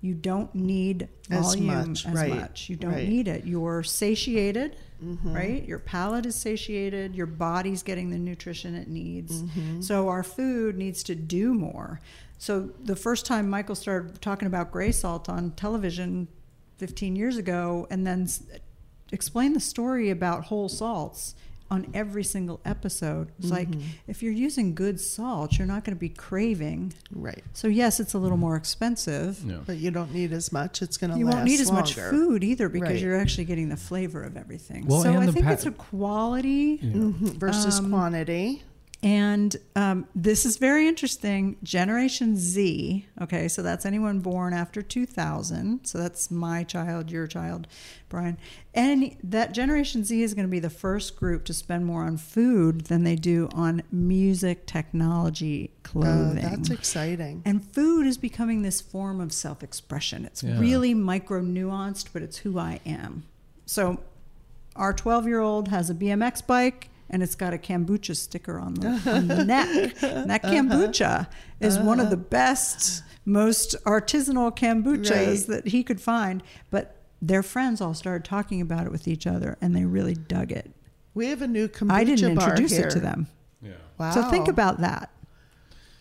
[0.02, 2.70] you don't need As volume much, as right, much.
[2.70, 3.08] You don't right.
[3.08, 3.46] need it.
[3.46, 5.34] You're satiated, Mm-hmm.
[5.34, 5.68] right?
[5.68, 7.16] Your palate is satiated.
[7.16, 9.42] Your body's getting the nutrition it needs.
[9.42, 9.82] Mm-hmm.
[9.82, 12.00] So our food needs to do more.
[12.38, 16.28] So the first time Michael started talking about gray salt on television
[16.78, 18.28] 15 years ago, and then
[19.12, 21.34] explained the story about whole salts
[21.72, 23.32] on every single episode.
[23.40, 23.82] It's like Mm-hmm.
[24.08, 26.94] if you're using good salt, you're not going to be craving.
[27.12, 27.42] Right.
[27.54, 29.40] So yes, it's a little more expensive.
[29.46, 29.60] Yeah.
[29.66, 30.82] But you don't need as much.
[30.82, 33.00] It's going to You last won't need as much food either because Right.
[33.02, 34.86] you're actually getting the flavor of everything.
[34.86, 36.78] Well, so I the think pa- it's a quality.
[36.80, 37.38] Mhm.
[37.40, 38.64] versus Um, quantity.
[39.04, 41.58] And um, this is very interesting.
[41.64, 45.86] Generation Z, okay, so that's anyone born after 2000.
[45.86, 47.68] So that's my child, your child,
[48.10, 48.38] Brian.
[48.76, 52.18] And that Generation Z is going to be the first group to spend more on
[52.18, 56.36] food than they do on music, technology, clothing.
[56.44, 57.42] that's exciting.
[57.44, 60.26] And food is becoming this form of self expression.
[60.26, 60.60] It's Yeah.
[60.60, 63.24] really micro nuanced, but it's who I am.
[63.66, 64.00] So,
[64.76, 68.74] our 12 year old has a BMX bike and it's got a kombucha sticker on
[68.76, 70.02] the, on the neck.
[70.02, 70.54] And that uh-huh.
[70.54, 71.28] kombucha
[71.60, 72.26] is one of the uh-huh.
[72.30, 75.48] best, most artisanal kombuchas Right.
[75.48, 76.42] that he could find.
[76.72, 80.52] But their friends all started talking about it with each other and they really dug
[80.52, 80.72] it.
[81.14, 81.98] We have a new kombucha bar.
[81.98, 82.88] I didn't bar introduce here.
[82.88, 83.28] it to them.
[83.62, 83.74] Yeah.
[83.98, 84.12] Wow.
[84.12, 85.12] So, think about that.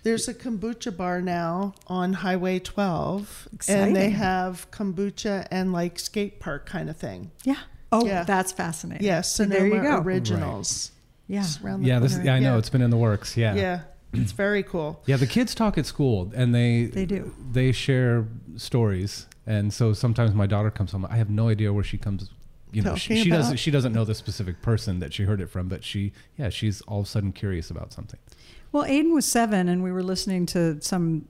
[0.02, 6.40] There's a kombucha bar now on Highway 12, and they have kombucha and like skate
[6.40, 7.32] park kind of thing.
[7.44, 7.58] Yeah.
[7.92, 8.24] Oh, Yeah.
[8.24, 9.04] that's fascinating.
[9.04, 9.98] Yes, So Sonoma there you go.
[9.98, 10.92] Originals.
[11.30, 11.46] Yeah.
[11.62, 12.26] Around the Yeah, this, corner.
[12.26, 13.36] yeah, I know it's been in the works.
[13.36, 13.54] Yeah.
[13.54, 13.80] Yeah,
[14.12, 15.00] it's very cool.
[15.06, 17.32] Yeah, the kids talk at school and they They do.
[17.52, 19.26] They share stories.
[19.46, 22.30] And so sometimes my daughter comes home, I have no idea where she comes
[22.72, 23.38] you know, she, she about?
[23.38, 26.50] doesn't she doesn't know the specific person that she heard it from, but she yeah,
[26.50, 28.18] she's all of a sudden curious about something.
[28.72, 31.26] Well, Aiden was seven, and we were listening to some,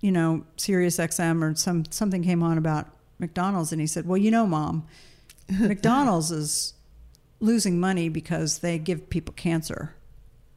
[0.00, 2.86] you know, Sirius XM or some something came on about
[3.18, 4.86] McDonald's, and he said, "Well, you know, Mom,
[5.48, 6.74] McDonald's is
[7.42, 9.94] losing money because they give people cancer."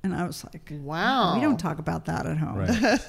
[0.04, 1.34] And I was like, Wow.
[1.34, 3.00] we don't talk about that at home." Right.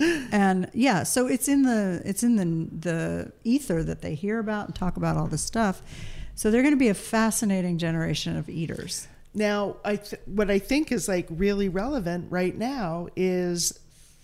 [0.32, 4.66] and yeah, so it's in the it's in the the ether that they hear about
[4.66, 5.82] and talk about all this stuff.
[6.34, 9.08] So they're going to be a fascinating generation of eaters.
[9.34, 13.78] Now, I th- what I think is like really relevant right now is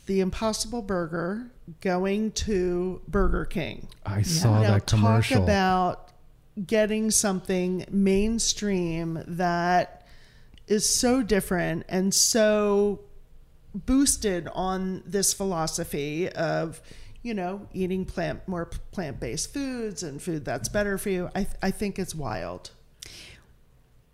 [0.06, 3.88] the Impossible Burger going to Burger King.
[4.04, 5.36] I saw now, that commercial.
[5.38, 6.08] talk about
[6.66, 10.06] getting something mainstream that
[10.66, 13.00] is so different and so
[13.74, 16.80] boosted on this philosophy of
[17.22, 21.70] you know eating plant more plant-based foods and food that's better for you i, I
[21.70, 22.70] think it's wild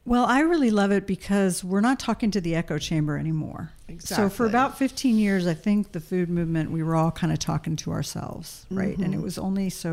[0.05, 3.73] Well, I really love it because we're not talking to the echo chamber anymore.
[4.01, 7.39] So for about 15 years, I think the food movement, we were all kind of
[7.39, 8.97] talking to ourselves, right?
[8.99, 9.89] And it was only so,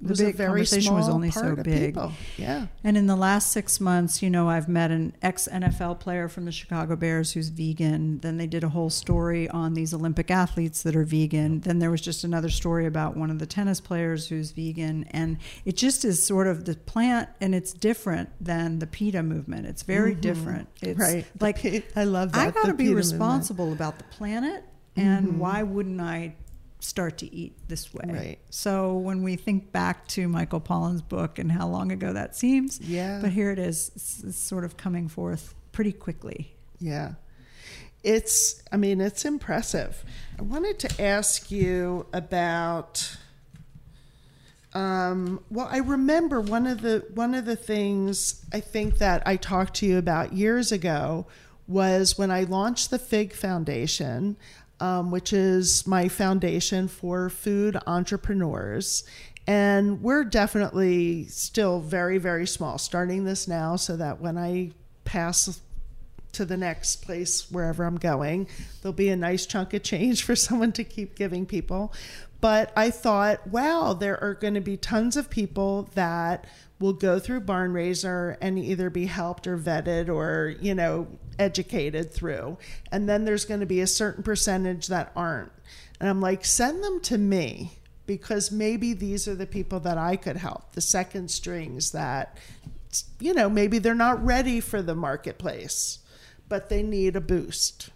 [0.00, 0.06] Mm-hmm.
[0.06, 1.94] the big conversation was only so big.
[1.94, 2.12] people.
[2.36, 6.28] yeah And in the last six months, you know, I've met an ex NFL player
[6.28, 8.18] from the Chicago Bears who's vegan.
[8.20, 11.60] Then they did a whole story on these Olympic athletes that are vegan.
[11.60, 15.04] Then there was just another story about one of the tennis players who's vegan.
[15.10, 19.66] And it just is sort of the plant, and it's different than the PETA movement.
[19.66, 20.68] It's very different.
[20.80, 21.00] It's Mm-hmm.
[21.00, 21.64] right like
[21.96, 22.94] i love that I got to be PETA
[23.40, 24.64] responsible about the planet,
[24.96, 25.38] and Mm-hmm.
[25.38, 26.34] why wouldn't I
[26.80, 28.04] start to eat this way?
[28.08, 28.38] Right.
[28.50, 32.80] So when we think back to Michael Pollan's book and how long ago that seems,
[32.80, 33.18] Yeah.
[33.20, 36.54] But here it is, it's, it's sort of coming forth pretty quickly.
[36.78, 37.12] Yeah.
[38.02, 40.04] It's, I mean, it's impressive.
[40.38, 43.16] I wanted to ask you about.
[44.72, 49.34] Um, well, I remember one of the one of the things I think that I
[49.36, 51.26] talked to you about years ago
[51.70, 54.36] was when I launched the Fig Foundation,
[54.80, 59.04] um, which is my foundation for food entrepreneurs.
[59.46, 64.72] And we're definitely still very, very small, starting this now so that when I
[65.04, 65.60] pass
[66.32, 68.46] to the next place wherever I'm going.
[68.80, 71.92] There'll be a nice chunk of change for someone to keep giving people.
[72.40, 76.46] But I thought, wow, there are going to be tons of people that
[76.78, 81.06] will go through Barnraiser and either be helped or vetted or, you know,
[81.40, 82.58] educated through.
[82.92, 85.50] And then there's going to be a certain percentage that aren't.
[85.98, 90.16] And I'm like, send them to me because maybe these are the people that I
[90.16, 92.36] could help, the second strings that,
[93.18, 96.00] you know, maybe they're not ready for the marketplace,
[96.48, 97.90] but they need a boost.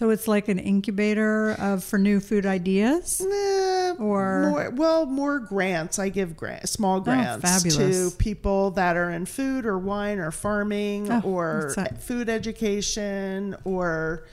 [0.00, 3.20] So it's like an incubator of for new food ideas.
[3.20, 5.98] Nah, Or- more, well, more grants.
[5.98, 8.10] I give grant, small oh, grants fabulous.
[8.12, 14.24] to people that are in food or wine or farming Oh, or food education or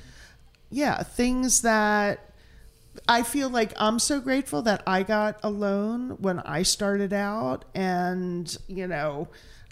[0.70, 2.32] yeah, things that
[3.10, 7.66] I feel like I'm so grateful that I got a loan when I started out
[7.76, 9.28] and you know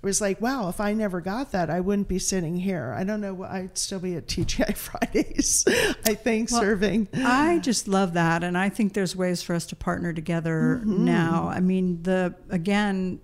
[0.05, 2.93] was like, wow, if I never got that, I wouldn't be sitting here.
[2.97, 3.43] I don't know.
[3.43, 5.65] I'd still be at TGI Fridays,
[6.05, 7.09] I think, Well, serving.
[7.13, 11.03] I just love that, and I think there's ways for us to partner together Mm-hmm.
[11.05, 11.49] now.
[11.49, 13.19] I mean, the again,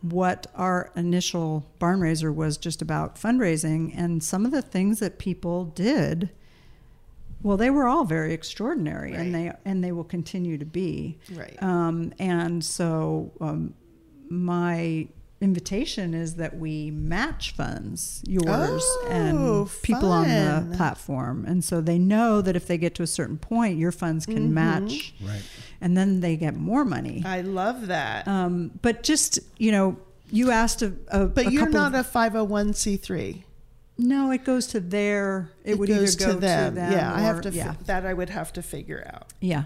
[0.00, 5.64] what our initial Barnraiser was just about fundraising, and some of the things that people
[5.64, 6.30] did.
[7.42, 11.18] Well, they were all very extraordinary, and they and they will continue to be.
[11.32, 11.56] Right.
[11.62, 13.74] Um, and so, um,
[14.28, 15.06] my
[15.40, 21.44] invitation is that we match funds, yours Oh, and people on the platform.
[21.46, 24.50] And so they know that if they get to a certain point, your funds can
[24.50, 24.54] Mm-hmm.
[24.54, 25.42] match, Right.
[25.80, 27.22] and then they get more money.
[27.24, 28.26] I love that.
[28.26, 29.96] Um, but just, you know,
[30.30, 33.44] you asked a, a But a you're not of, a 501c3.
[33.96, 34.30] no.
[34.30, 35.50] It goes to their.
[35.64, 36.76] It, would goes either go to them.
[36.76, 37.50] yeah, I have to.
[37.50, 39.28] fi- Yeah, that I would have to figure out.
[39.40, 39.64] Yeah.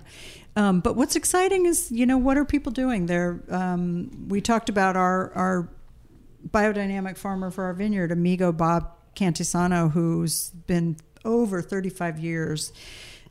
[0.54, 3.06] Um, but what's exciting is, you know, what are people doing?
[3.06, 5.68] They're, um, we talked about our, our
[6.48, 12.72] biodynamic farmer for our vineyard, Amigo Bob Cantisano, who's been over 35 years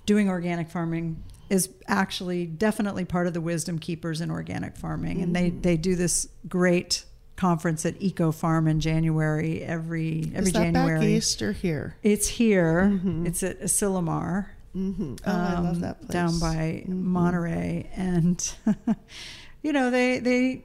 [0.05, 5.21] doing organic farming is actually definitely part of the wisdom keepers in organic farming.
[5.21, 7.03] And they, they do this great
[7.35, 10.99] conference at EcoFarm in january every every Is that january.
[10.99, 11.95] back east or here?
[12.03, 12.99] it's here.
[13.25, 15.15] It's at Asilomar Mm-hmm.
[15.25, 16.11] Oh, I love um, that place.
[16.11, 17.03] down by Mhm.
[17.03, 18.53] Monterey, and
[19.63, 20.63] you know they they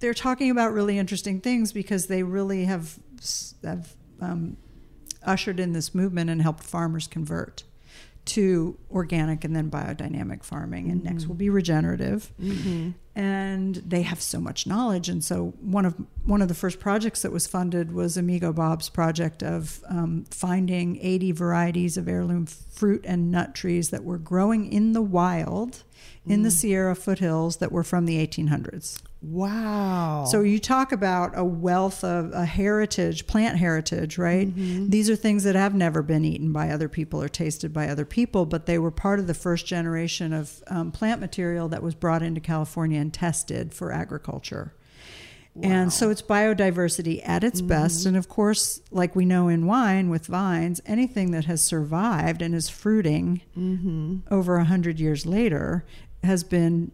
[0.00, 2.98] they're talking about really interesting things because they really have
[3.62, 4.56] have um,
[5.22, 7.62] ushered in this movement and helped farmers convert
[8.26, 12.32] to organic and then biodynamic farming, and next will be regenerative.
[12.40, 12.90] Mm-hmm.
[13.16, 15.94] And they have so much knowledge, and so one of
[16.24, 20.98] one of the first projects that was funded was Amigo Bob's project of um, finding
[21.00, 25.84] 80 varieties of heirloom fruit and nut trees that were growing in the wild
[26.26, 29.00] in the Sierra foothills that were from the 1800s.
[29.26, 30.26] Wow.
[30.28, 34.48] So you talk about a wealth of a heritage, plant heritage, right?
[34.48, 34.90] Mm-hmm.
[34.90, 38.04] These are things that have never been eaten by other people or tasted by other
[38.04, 41.94] people, but they were part of the first generation of um, plant material that was
[41.94, 44.74] brought into California and tested for agriculture.
[45.62, 47.68] And so it's biodiversity at its mm-hmm.
[47.68, 48.06] best.
[48.06, 52.54] And of course, like we know in wine with vines, anything that has survived and
[52.54, 54.16] is fruiting mm-hmm.
[54.32, 55.84] over a hundred years later
[56.24, 56.90] has been,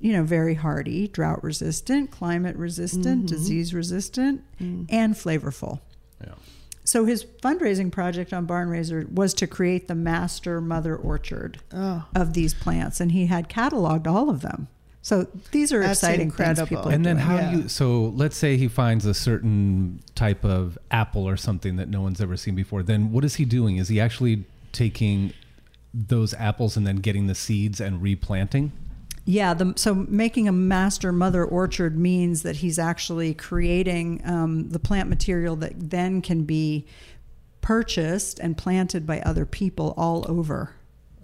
[0.00, 3.26] you know, very hardy, drought resistant, climate resistant, mm-hmm.
[3.26, 4.86] disease resistant, mm.
[4.88, 5.80] and flavorful.
[6.24, 6.34] Yeah.
[6.84, 12.32] So his fundraising project on Barnraiser was to create the master mother orchard oh, of
[12.32, 14.68] these plants, and he had cataloged all of them.
[15.02, 16.66] So these are That's exciting incredible.
[16.66, 17.26] things people are And then doing.
[17.26, 17.50] how yeah.
[17.50, 17.68] do you?
[17.68, 22.20] So let's say he finds a certain type of apple or something that no one's
[22.20, 22.82] ever seen before.
[22.82, 23.76] Then what is he doing?
[23.76, 25.32] Is he actually taking
[25.94, 28.72] those apples and then getting the seeds and replanting?
[29.30, 34.78] Yeah, the, so making a master mother orchard means that he's actually creating um, the
[34.78, 36.86] plant material that then can be
[37.60, 40.74] purchased and planted by other people all over.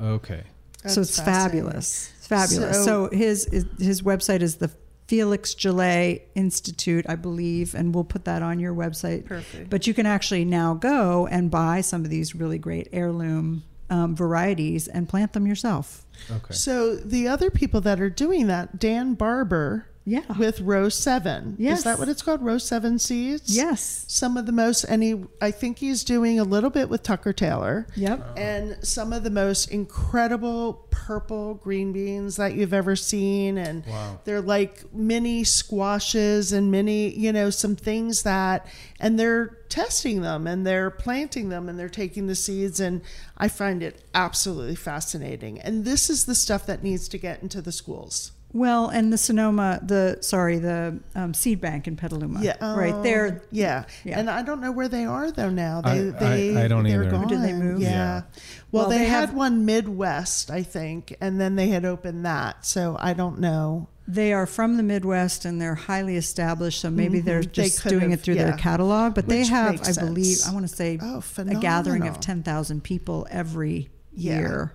[0.01, 0.43] Okay.
[0.87, 2.13] so it's fabulous.
[2.19, 2.85] It's fabulous.
[2.85, 3.49] So- So, his
[3.79, 4.71] his website is the
[5.07, 9.25] Felix Gillet Institute, I believe, and we'll put that on your website.
[9.27, 9.71] Perfect.
[9.71, 14.15] But you can actually now go and buy some of these really great heirloom um,
[14.17, 16.04] varieties and plant them yourself.
[16.31, 16.55] Okay.
[16.55, 20.21] So the other people that are doing that, Dan Barber Yeah.
[20.39, 21.57] with Row Seven.
[21.59, 21.79] Yes.
[21.79, 22.43] Is that what it's called?
[22.43, 23.57] Row Seven Seeds?
[23.57, 24.05] Yes.
[24.07, 27.33] Some of the most, and he, I think he's doing a little bit with Tucker
[27.33, 27.87] Taylor.
[27.97, 28.35] Yep.
[28.37, 33.57] And some of the most incredible purple green beans that you've ever seen.
[33.59, 34.21] And Wow.
[34.25, 38.67] they're like mini squashes and mini, you know, some things that,
[39.01, 42.79] and they're testing them and they're planting them and they're taking the seeds.
[42.79, 43.01] And
[43.39, 45.61] I find it absolutely fascinating.
[45.61, 48.33] And this is the stuff that needs to get into the schools.
[48.55, 52.41] Well, and the Sonoma, the sorry, the um, seed bank in Petaluma.
[52.41, 53.43] Yeah, right oh, there.
[53.51, 53.85] Yeah.
[54.05, 54.21] Yeah.
[54.21, 55.51] and I don't know where they are though.
[55.51, 57.11] Now I- they I- they I don't they're either.
[57.11, 57.27] Gone.
[57.27, 57.81] Did they move?
[57.81, 57.89] Yeah.
[57.91, 58.23] Yeah.
[58.71, 62.25] Well, Well, they, they had have- one Midwest, I think, and then they had opened
[62.27, 62.65] that.
[62.65, 63.89] So I don't know.
[64.07, 67.55] They are from the Midwest and they're highly established, so maybe they're Mhm.
[67.55, 68.45] They just could doing have- it through yeah.
[68.45, 69.15] their catalog.
[69.15, 70.49] But they have, I believe, sense.
[70.49, 74.39] I want to say, Oh, a gathering of ten thousand people every Yeah.
[74.39, 74.73] year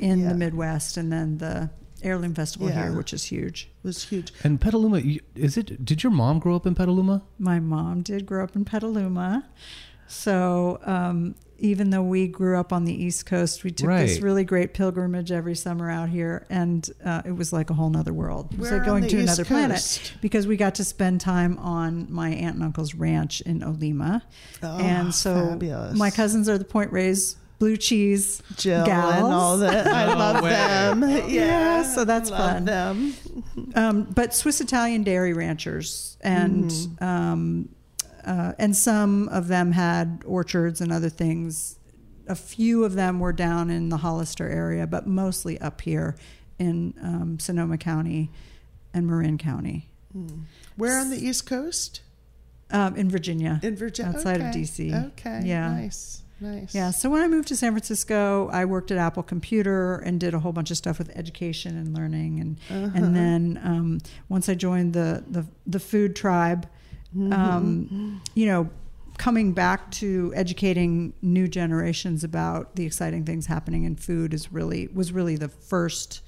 [0.00, 0.30] in Yeah.
[0.30, 1.70] the Midwest, and then the
[2.04, 2.84] Heirloom Festival Yeah.
[2.84, 3.70] here, which is huge.
[3.82, 4.32] It was huge.
[4.44, 5.02] And Petaluma,
[5.34, 5.84] is it?
[5.84, 7.22] Did your mom grow up in Petaluma?
[7.38, 9.44] My mom did grow up in Petaluma.
[10.06, 14.44] So um, even though we grew up on the East Coast, we took this really
[14.44, 18.50] great pilgrimage every summer out here, and uh, it was like a whole nother world.
[18.52, 21.58] It was Where like going to East another planet because we got to spend time
[21.58, 24.20] on my aunt and uncle's ranch in Olema,
[24.62, 25.96] Oh, and so fabulous.
[25.98, 29.14] my cousins are the Point Reyes blue cheese Jill gals.
[29.14, 29.86] and all that.
[29.86, 30.50] I No love way.
[30.50, 31.02] them.
[31.02, 32.64] Yeah, Yeah, so that's love fun.
[32.64, 33.14] Them.
[33.74, 37.04] um, but Swiss Italian dairy ranchers, and Mm-hmm.
[37.04, 37.68] um,
[38.26, 41.78] uh, and some of them had orchards and other things.
[42.26, 46.16] A few of them were down in the Hollister area, but mostly up here
[46.58, 48.30] in um, Sonoma County
[48.94, 49.90] and Marin County,
[50.76, 52.00] Where on the East Coast?
[52.70, 53.60] um, in Virginia.
[53.62, 55.08] In Virginia, Outside of DC.
[55.08, 55.68] Okay, Yeah.
[55.70, 56.74] nice, nice.
[56.74, 56.90] Yeah.
[56.90, 60.38] So when I moved to San Francisco, I worked at Apple Computer and did a
[60.40, 62.40] whole bunch of stuff with education and learning.
[62.40, 62.90] And Uh-huh.
[62.94, 66.66] and then um, once I joined the the, the food tribe,
[67.16, 67.32] Mm-hmm.
[67.32, 68.68] um, you know,
[69.18, 74.88] coming back to educating new generations about the exciting things happening in food is really
[74.92, 76.22] was really the first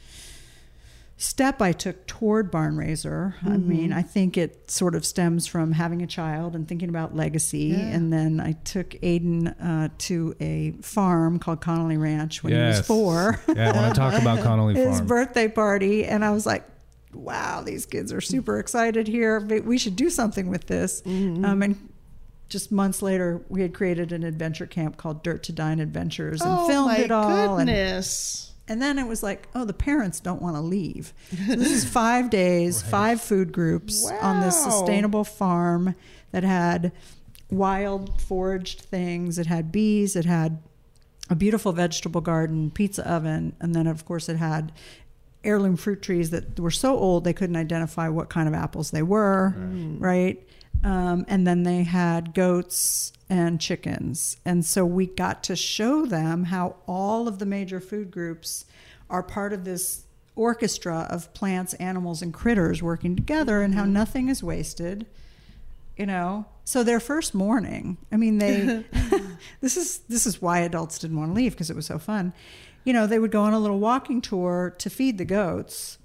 [1.19, 3.35] step I took toward Barnraiser.
[3.43, 3.69] I Mm-hmm.
[3.69, 7.69] mean, I think it sort of stems from having a child and thinking about legacy.
[7.69, 7.79] Yeah.
[7.79, 12.87] And then I took Aiden uh, to a farm called Connolly Ranch when he was
[12.87, 13.41] four.
[13.49, 14.89] Yeah, I want to talk about Connolly Farm.
[14.89, 16.69] His birthday party, and I was like,
[17.14, 19.41] "Wow, these kids are super excited here.
[19.41, 21.89] We should do something with this." Um, and
[22.51, 26.51] just months later, we had created an adventure camp called Dirt to Dine Adventures and
[26.53, 27.57] oh filmed my it all.
[27.59, 28.51] And goodness.
[28.51, 31.14] and then it was like, oh, the parents don't want to leave.
[31.47, 35.95] So this is five days, five food groups on this sustainable farm
[36.33, 36.93] that had
[37.51, 39.39] wild foraged things.
[39.39, 40.17] It had bees.
[40.17, 40.62] It had
[41.31, 44.73] a beautiful vegetable garden, pizza oven, and then of course it had
[45.45, 49.03] heirloom fruit trees that were so old they couldn't identify what kind of apples they
[49.03, 49.55] were,
[50.01, 50.46] right?
[50.85, 54.37] Um, and then they had goats and chickens.
[54.45, 58.66] And so we got to show them how all of the major food groups
[59.11, 60.05] are part of this
[60.37, 65.07] orchestra of plants, animals, and critters working together and how nothing is wasted.
[65.97, 68.85] You know, so their first morning, I mean, they,
[69.61, 72.33] this is this is why adults didn't want to leave because it was so fun.
[72.85, 75.99] You know, they would go on a little walking tour to feed the goats.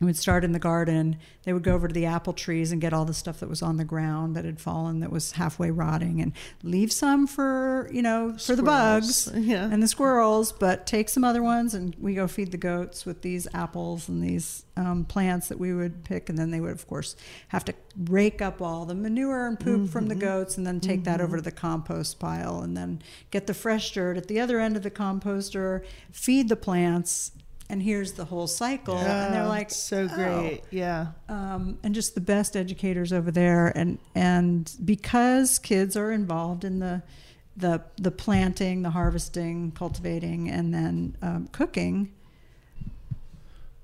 [0.00, 1.16] We would start in the garden.
[1.44, 3.62] They would go over to the apple trees and get all the stuff that was
[3.62, 6.32] on the ground that had fallen, that was halfway rotting, and
[6.62, 9.64] leave some for you know for the bugs Yeah.
[9.70, 13.22] and the squirrels, but take some other ones, and we go feed the goats with
[13.22, 16.86] these apples and these um, plants that we would pick, and then they would, of
[16.86, 17.16] course,
[17.48, 21.04] have to rake up all the manure and poop from the goats, and then take
[21.04, 24.60] that over to the compost pile, and then get the fresh dirt at the other
[24.60, 25.82] end of the composter,
[26.12, 27.32] feed the plants,
[27.68, 30.62] and here's the whole cycle, and they're Oh, like, so "Oh." great.
[30.70, 31.08] Yeah.
[31.28, 33.68] um, and just the best educators over there.
[33.76, 37.02] And and because kids are involved in the
[37.56, 42.12] the the planting, the harvesting, cultivating, and then um, cooking.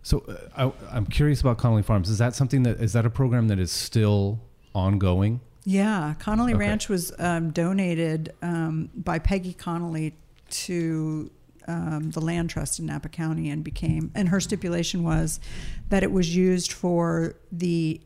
[0.03, 0.25] So
[0.57, 2.09] uh, I, I'm curious about Connolly Farms.
[2.11, 4.41] Is that something that is that a program that is still
[4.75, 5.41] ongoing?
[5.65, 6.59] Yeah, Connolly Okay.
[6.67, 10.17] Ranch was um, donated um, by Peggy Connolly
[10.51, 11.31] to
[11.69, 15.41] um, the Land Trust in Napa County and became, and her stipulation was
[15.89, 18.01] that it was used for the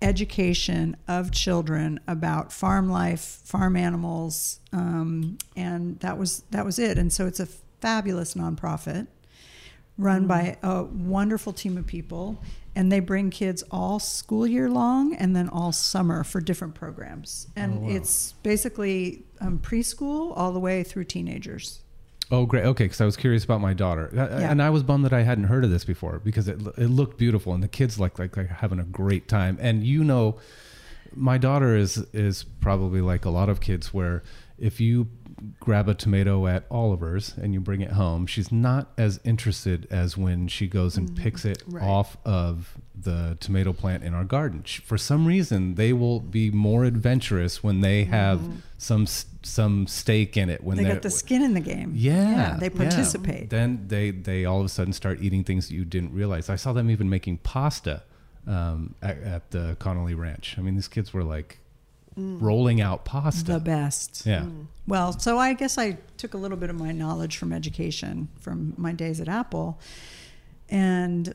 [0.00, 6.98] education of children about farm life, farm animals, um, and that was that was it.
[6.98, 7.46] And so it's a
[7.80, 9.06] fabulous nonprofit
[9.98, 12.40] run by a wonderful team of people
[12.74, 17.46] and they bring kids all school year long and then all summer for different programs
[17.56, 17.88] and Oh, wow.
[17.90, 21.80] it's basically um, preschool all the way through teenagers
[22.30, 22.64] Oh, great.
[22.64, 24.50] Okay, because I was curious about my daughter, Uh, Yeah.
[24.50, 27.18] and I was bummed that I hadn't heard of this before because it it looked
[27.18, 29.58] beautiful, and the kids like like like having a great time.
[29.60, 30.36] And you know,
[31.14, 34.22] my daughter is is probably like a lot of kids where
[34.58, 35.08] if you
[35.60, 40.16] grab a tomato at Oliver's and you bring it home, she's not as interested as
[40.16, 41.82] when she goes and picks it Right.
[41.82, 44.62] off of the tomato plant in our garden.
[44.64, 48.40] She- For some reason, they will be more adventurous when they have
[48.78, 49.06] some
[49.44, 52.76] some stake in it when they got the skin in the game yeah, they yeah.
[52.76, 56.48] participate Then they they all of a sudden start eating things that you didn't realize.
[56.48, 58.02] I saw them even making pasta
[58.46, 60.56] um, at, at the Connolly Ranch.
[60.58, 61.58] I mean, these kids were like
[62.16, 63.52] rolling out pasta.
[63.52, 64.44] the best yeah,
[64.86, 68.74] Well, so I guess I took a little bit of my knowledge from education from
[68.76, 69.80] my days at Apple.
[70.68, 71.34] And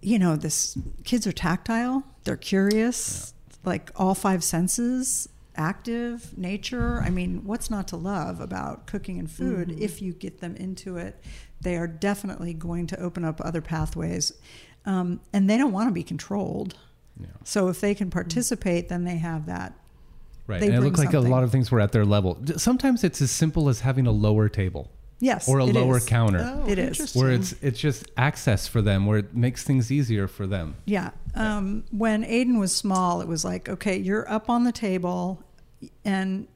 [0.00, 3.34] you know, this kids are tactile, they're curious,
[3.64, 7.00] like all five senses, active, nature.
[7.00, 10.96] I mean, what's not to love about cooking and food if you get them into
[10.96, 11.22] it?
[11.60, 14.32] They are definitely going to open up other pathways.
[14.84, 16.76] Um, and they don't want to be controlled.
[17.18, 17.26] yeah.
[17.44, 19.72] So if they can participate, then they have that
[20.46, 20.60] Right.
[20.60, 21.30] They and it bring looked like something.
[21.30, 22.38] a lot of things were at their level.
[22.56, 26.04] Sometimes it's as simple as having a lower table yes, or a it lower is.
[26.04, 26.40] counter.
[26.40, 27.14] Oh, It is.
[27.14, 30.76] Where it's it's just access for them, where it makes things easier for them.
[30.84, 31.10] Yeah.
[31.34, 35.42] Um, when Aiden was small, it was like, okay, you're up on the table,
[36.04, 36.48] and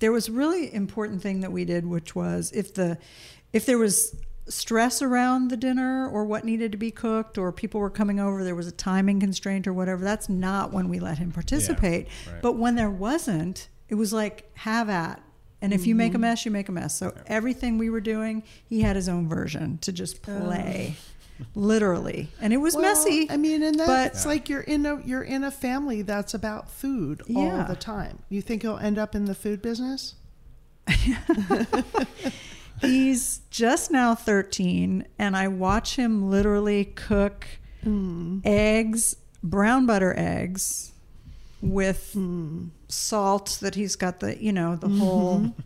[0.00, 2.98] there was a really important thing that we did, which was if the
[3.52, 4.16] if there was
[4.48, 8.42] stress around the dinner or what needed to be cooked or people were coming over
[8.42, 12.08] there was a timing constraint or whatever that's not when we let him participate.
[12.26, 12.42] right.
[12.42, 15.22] but when there wasn't it was like have at.
[15.60, 16.22] And if you make a mm-hmm.
[16.22, 16.98] mess you make a mess.
[16.98, 20.96] So everything we were doing he had his own version to just play
[21.54, 22.28] literally.
[22.40, 25.22] And it was Well, messy I mean, and but- that's like you're in a you're
[25.22, 28.18] in a family that's about food all the time.
[28.28, 30.16] You think he'll end up in the food business?
[32.82, 37.46] He's just now 13, and I watch him literally cook
[37.84, 38.40] mm.
[38.44, 40.92] eggs, brown butter eggs,
[41.60, 42.70] with mm.
[42.88, 44.98] salt that he's got the, you know, the mm-hmm.
[44.98, 45.54] whole.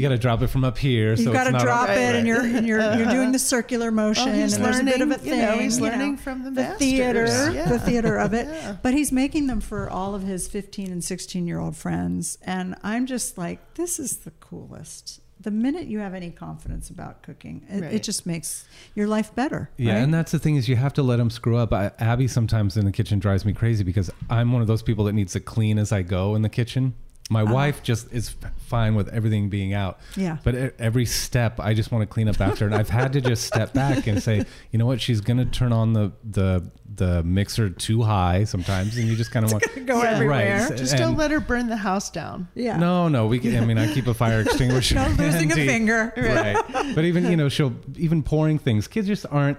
[0.00, 1.10] You got to drop it from up here.
[1.10, 3.32] You've so got it's to not drop right, it, and you're and you're you're doing
[3.32, 5.40] the circular motion, Oh, he's and there's a bit of a learning, you thing.
[5.42, 6.78] know, he's you learning from the masters.
[6.78, 7.68] theater, Yeah.
[7.68, 8.46] the theater of it.
[8.46, 8.76] Yeah.
[8.82, 12.76] But he's making them for all of his 15 and 16 year old friends, and
[12.82, 15.20] I'm just like, this is the coolest.
[15.42, 17.94] The minute you have any confidence about cooking, it, Right.
[17.94, 19.70] it just makes your life better.
[19.78, 19.98] Yeah, right?
[20.00, 21.72] and that's the thing is you have to let them screw up.
[21.72, 25.04] I, Abby sometimes in the kitchen drives me crazy because I'm one of those people
[25.06, 26.92] that needs to clean as I go in the kitchen.
[27.32, 27.54] My uh-huh.
[27.54, 28.34] wife just is
[28.66, 30.00] fine with everything being out.
[30.16, 30.38] Yeah.
[30.42, 33.20] But e- every step, I just want to clean up after, and I've had to
[33.20, 37.22] just step back and say, you know what, she's gonna turn on the the the
[37.22, 40.10] mixer too high sometimes, and you just kind of want to go Yeah.
[40.10, 40.66] everywhere.
[40.68, 40.76] Right.
[40.76, 42.48] Just And- don't let her burn the house down.
[42.56, 42.76] Yeah.
[42.78, 43.38] No, no, we.
[43.38, 44.94] Can, I mean, I keep a fire extinguisher.
[45.00, 45.66] No losing a handy.
[45.68, 46.12] finger.
[46.16, 46.92] right?
[46.96, 48.88] But even you know, she'll even pouring things.
[48.88, 49.58] Kids just aren't.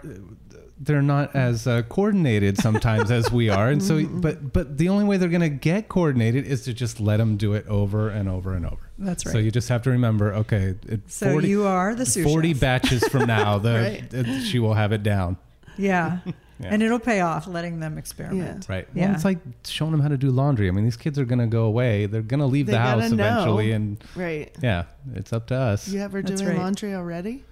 [0.84, 4.04] They're not as uh, coordinated sometimes as we are, and so.
[4.06, 7.38] But but the only way they're going to get coordinated is to just let them
[7.38, 8.90] do it over and over and over.
[8.98, 9.32] That's right.
[9.34, 12.62] So you just have to remember, okay, it, So you are the sous forty chef.
[12.62, 14.14] batches from now, the Right.
[14.14, 15.38] uh, she will have it down.
[15.78, 16.20] Yeah.
[16.64, 16.70] Yeah.
[16.76, 18.68] And it'll pay off letting them experiment.
[18.70, 18.88] Right.
[18.94, 19.08] Yeah.
[19.08, 20.68] Well, it's like showing them how to do laundry.
[20.68, 22.06] I mean, these kids are going to go away.
[22.06, 23.16] They're going to leave They the house know.
[23.16, 24.56] eventually, and Right.
[24.62, 24.84] yeah,
[25.16, 25.88] it's up to us.
[25.88, 26.62] You ever That's doing right.
[26.62, 27.44] laundry already?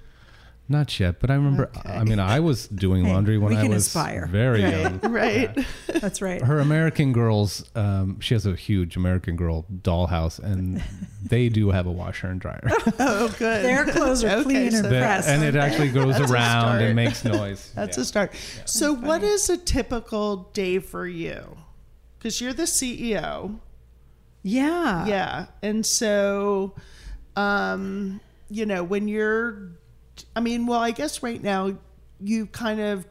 [0.72, 1.72] Not yet, but I remember.
[1.76, 1.90] Okay.
[1.90, 4.28] I mean, I was doing Hey, laundry when I was aspire.
[4.28, 4.72] very Right.
[4.82, 5.00] young.
[5.12, 5.52] Right.
[5.58, 5.64] Yeah.
[6.00, 6.42] That's right.
[6.44, 10.84] Her American Girls, um, she has a huge American Girl dollhouse, and
[11.26, 12.62] they do have a washer and dryer,
[13.00, 13.66] Oh, good.
[13.66, 15.28] Their clothes are Okay, clean and so That- pressed.
[15.28, 17.72] and it actually goes around and makes noise.
[17.76, 18.02] That's Yeah.
[18.02, 18.34] a start.
[18.66, 21.58] So, what is a typical day for you?
[22.20, 23.60] Because you're the CEO.
[24.44, 25.06] Yeah.
[25.08, 25.46] Yeah.
[25.64, 26.76] And so,
[27.36, 29.70] um, you know, when you're,
[30.36, 31.76] I mean, well, I guess right now
[32.20, 33.06] you kind of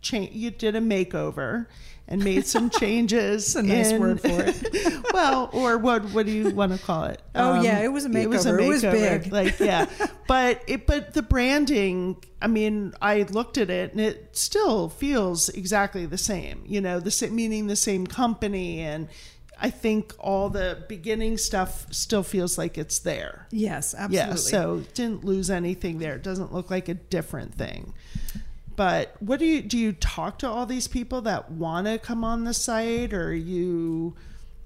[0.00, 1.66] change, you did a makeover
[2.08, 3.56] and made some changes.
[3.56, 5.04] A nice in- word for it.
[5.12, 7.22] well, or what, what do you want to call it?
[7.34, 8.60] Um, Oh, yeah, it was a makeover.
[8.60, 9.32] It was big.
[9.32, 9.86] Like, yeah.
[10.26, 15.48] but it, but the branding, I mean, I looked at it and it still feels
[15.50, 18.80] exactly the same, you know, the meaning the same company.
[18.80, 19.08] And
[19.62, 23.46] I think all the beginning stuff still feels like it's there.
[23.52, 24.18] Yes, absolutely.
[24.18, 24.34] Yeah.
[24.34, 26.16] So didn't lose anything there.
[26.16, 27.94] It doesn't look like a different thing.
[28.74, 29.78] But what do you do?
[29.78, 34.16] You talk to all these people that want to come on the site, or you?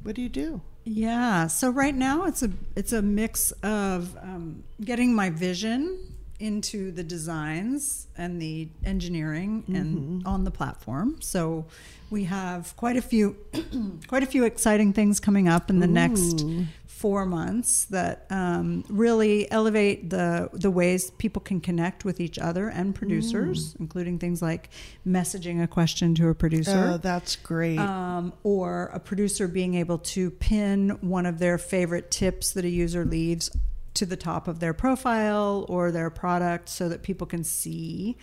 [0.03, 0.63] What do you do?
[0.85, 1.49] Yeah.
[1.49, 7.03] So right now it's a it's a mix of um, getting my vision into the
[7.03, 11.17] designs and the engineering and on the platform.
[11.21, 11.67] So
[12.11, 13.37] we have quite a few
[14.09, 16.45] quite a few exciting things coming up in the next
[16.87, 22.69] four months that um, really elevate the the ways people can connect with each other
[22.69, 24.71] and producers, including things like
[25.07, 27.79] messaging a question to a producer Oh, that's great.
[27.79, 32.71] um, or a producer being able to pin one of their favorite tips that a
[32.71, 33.51] user leaves
[33.97, 38.17] to the top of their profile or their product so that people can see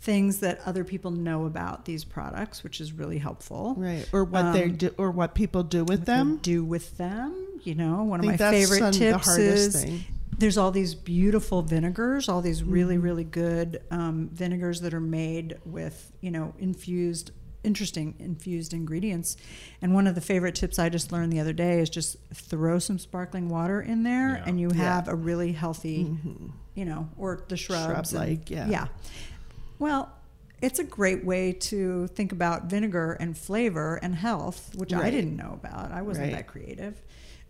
[0.00, 3.74] things that other people know about these products, which is really helpful.
[3.76, 4.08] right.
[4.12, 6.36] Or what they um, do, or what people do with them.
[6.42, 7.34] do with them.
[7.64, 10.04] You know, one of my favorite some- the tips hardest is thing.
[10.38, 13.02] there's all these beautiful vinegars, all these really, Mm-hmm.
[13.04, 17.32] really good um, vinegars that are made with, you know, infused,
[17.64, 19.36] interesting infused ingredients.
[19.82, 22.78] And one of the favorite tips I just learned the other day is just throw
[22.78, 24.44] some sparkling water in there Yeah.
[24.46, 24.82] and you Yeah.
[24.82, 26.16] have a really healthy,
[26.74, 28.12] you know, or the shrubs.
[28.12, 28.68] and- Shrub-like, yeah.
[28.68, 28.86] Yeah.
[29.78, 30.10] Well,
[30.60, 35.36] it's a great way to think about vinegar and flavor and health, which I didn't
[35.36, 35.92] know about.
[35.92, 36.36] I wasn't Right.
[36.36, 37.00] that creative.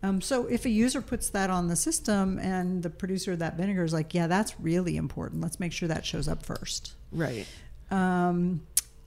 [0.03, 3.57] Um, so if a user puts that on the system and the producer of that
[3.57, 5.41] vinegar is like, yeah, that's really important.
[5.41, 6.93] Let's make sure that shows up first.
[7.11, 7.47] Right.
[7.91, 8.61] Um,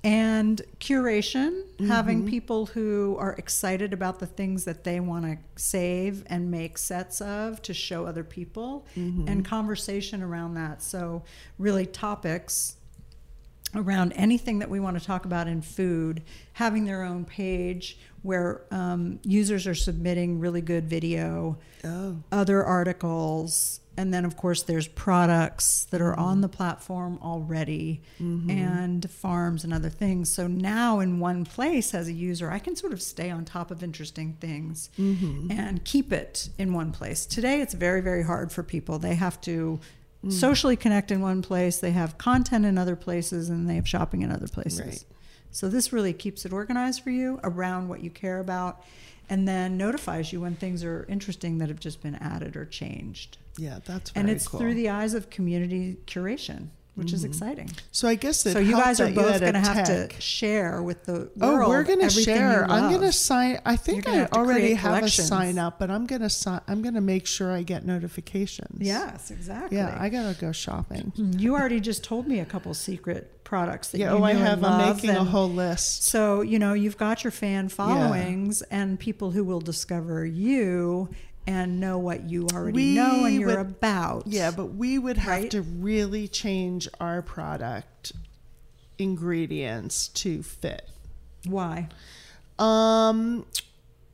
[0.03, 6.23] and curation, having people who are excited about the things that they want to save
[6.27, 10.81] and make sets of to show other people, and conversation around that.
[10.81, 11.23] So,
[11.59, 12.77] really, topics
[13.75, 16.21] around anything that we want to talk about in food,
[16.53, 22.17] having their own page where um, users are submitting really good video, Oh.
[22.31, 26.41] other articles, and then of course there's products that are on mm-hmm.
[26.41, 28.49] the platform already mm-hmm.
[28.49, 30.33] and farms and other things.
[30.33, 33.71] So now in one place as a user, I can sort of stay on top
[33.71, 35.51] of interesting things mm-hmm.
[35.51, 37.25] and keep it in one place.
[37.25, 38.97] Today it's very, very hard for people.
[38.97, 39.79] They have to
[40.25, 40.31] mm.
[40.31, 44.21] socially connect in one place, they have content in other places, and they have shopping
[44.21, 44.79] in other places.
[44.79, 45.05] Right.
[45.51, 48.83] So this really keeps it organized for you around what you care about
[49.29, 53.37] and then notifies you when things are interesting that have just been added or changed.
[53.57, 54.59] Yeah, that's very And it's cool.
[54.59, 57.31] through the eyes of community curation, which is mm-hmm.
[57.31, 57.71] exciting.
[57.91, 61.13] so I guess So you guys are both going to have to share with the
[61.13, 61.31] world.
[61.41, 62.65] Oh, we're going to share.
[62.69, 63.59] I'm going to sign.
[63.65, 66.61] I think I have already have a sign up, but I'm going to sign.
[66.67, 68.85] I'm going to make sure I get notifications.
[68.85, 69.77] Yes, exactly.
[69.77, 71.11] Yeah, I got to go shopping.
[71.15, 74.11] you already just told me a couple secret products that Yeah.
[74.13, 74.63] you Oh, I and have.
[74.63, 76.05] I'm making a whole list.
[76.05, 81.09] So, you know, you've got your fan followings and people who will discover you
[81.47, 84.27] and know what you already We know and you're would- about.
[84.27, 85.51] Yeah, but we would have Right?
[85.51, 88.11] to really change our product
[88.97, 90.87] ingredients to fit.
[91.47, 91.89] Why?
[92.59, 93.45] Um,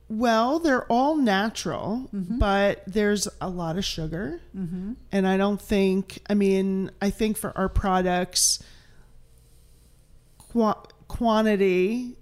[0.08, 2.38] well, they're all natural, Mm-hmm.
[2.38, 4.40] but there's a lot of sugar.
[4.56, 4.94] Mm-hmm.
[5.12, 8.62] And I don't think, I mean, I think for our products,
[10.38, 12.16] qua- quantity,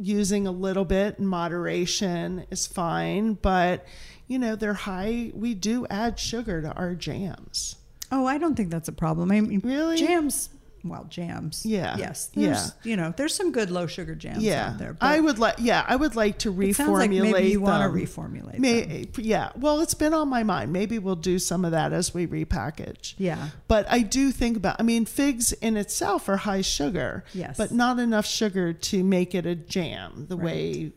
[0.00, 3.34] using a little bit in moderation is fine.
[3.34, 3.84] But,
[4.28, 5.32] you know, they're high.
[5.34, 7.76] We do add sugar to our jams.
[8.12, 9.30] Oh, I don't think that's a problem.
[9.32, 9.96] I mean, Really?
[9.96, 10.48] Jams,
[10.84, 11.66] well, jams.
[11.66, 11.96] Yeah.
[11.98, 12.30] Yes.
[12.34, 12.64] Yeah.
[12.82, 14.68] You know, there's some good low sugar jams yeah.
[14.70, 14.92] out there.
[14.94, 17.60] But I would like, yeah, I would like to reformulate it sounds like maybe you
[17.60, 18.06] want to them.
[18.06, 18.60] reformulate them.
[18.62, 19.50] May, yeah.
[19.56, 20.72] Well, it's been on my mind.
[20.72, 23.14] Maybe we'll do some of that as we repackage.
[23.18, 23.48] Yeah.
[23.66, 27.24] But I do think about, I mean, figs in itself are high sugar.
[27.34, 27.56] Yes.
[27.58, 30.44] But not enough sugar to make it a jam the Right.
[30.44, 30.92] way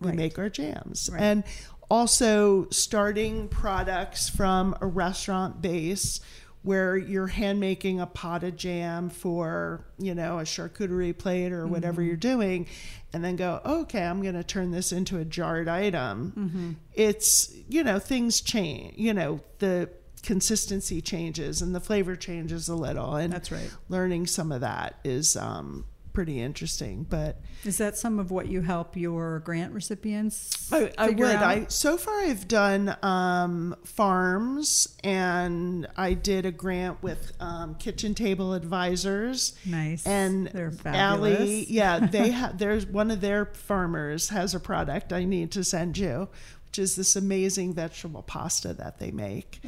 [0.00, 0.16] we Right.
[0.16, 1.08] make our jams.
[1.12, 1.22] Right.
[1.22, 1.44] And
[1.90, 6.20] also starting products from a restaurant base
[6.62, 11.66] where you're hand making a pot of jam for, you know, a charcuterie plate or
[11.66, 12.08] whatever Mm-hmm.
[12.08, 12.66] you're doing,
[13.12, 16.32] and then go, okay, I'm going to turn this into a jarred item.
[16.34, 16.72] Mm-hmm.
[16.94, 19.90] It's, you know, things change, you know, the
[20.22, 23.14] consistency changes and the flavor changes a little.
[23.14, 23.70] And That's right.
[23.90, 27.04] learning some of that is um, pretty interesting.
[27.08, 30.72] But Is that some of what you help your grant recipients?
[30.72, 31.20] I, I would.
[31.22, 31.42] out?
[31.42, 38.14] I so far I've done um, farms, and I did a grant with um, Kitchen
[38.14, 39.54] Table Advisors.
[39.66, 40.06] Nice.
[40.06, 41.68] And They're Allie, fabulous.
[41.68, 42.56] yeah, they have.
[42.58, 46.28] There's one of their farmers has a product I need to send you,
[46.66, 49.60] which is this amazing vegetable pasta that they make,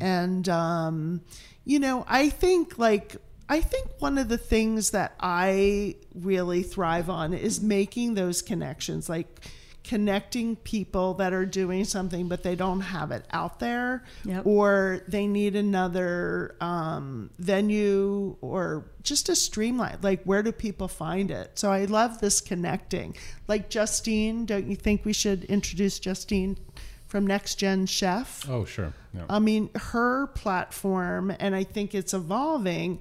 [0.00, 1.20] and um,
[1.64, 3.16] you know, I think like.
[3.50, 9.08] I think one of the things that I really thrive on is making those connections,
[9.08, 9.26] like
[9.82, 14.44] connecting people that are doing something but they don't have it out there Yep.
[14.46, 21.30] or they need another um, venue or just a streamline like where do people find
[21.30, 23.16] it so i love this connecting
[23.48, 26.58] like justine don't you think we should introduce justine
[27.06, 28.92] from next gen chef Oh, sure.
[29.12, 29.22] Yeah.
[29.28, 33.00] I mean, her platform, and I think it's evolving,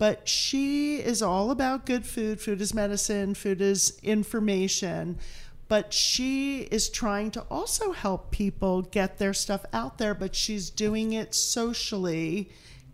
[0.00, 2.40] but she is all about good food.
[2.40, 5.18] Food is medicine, food is information.
[5.68, 10.70] But she is trying to also help people get their stuff out there, but she's
[10.70, 12.48] doing it socially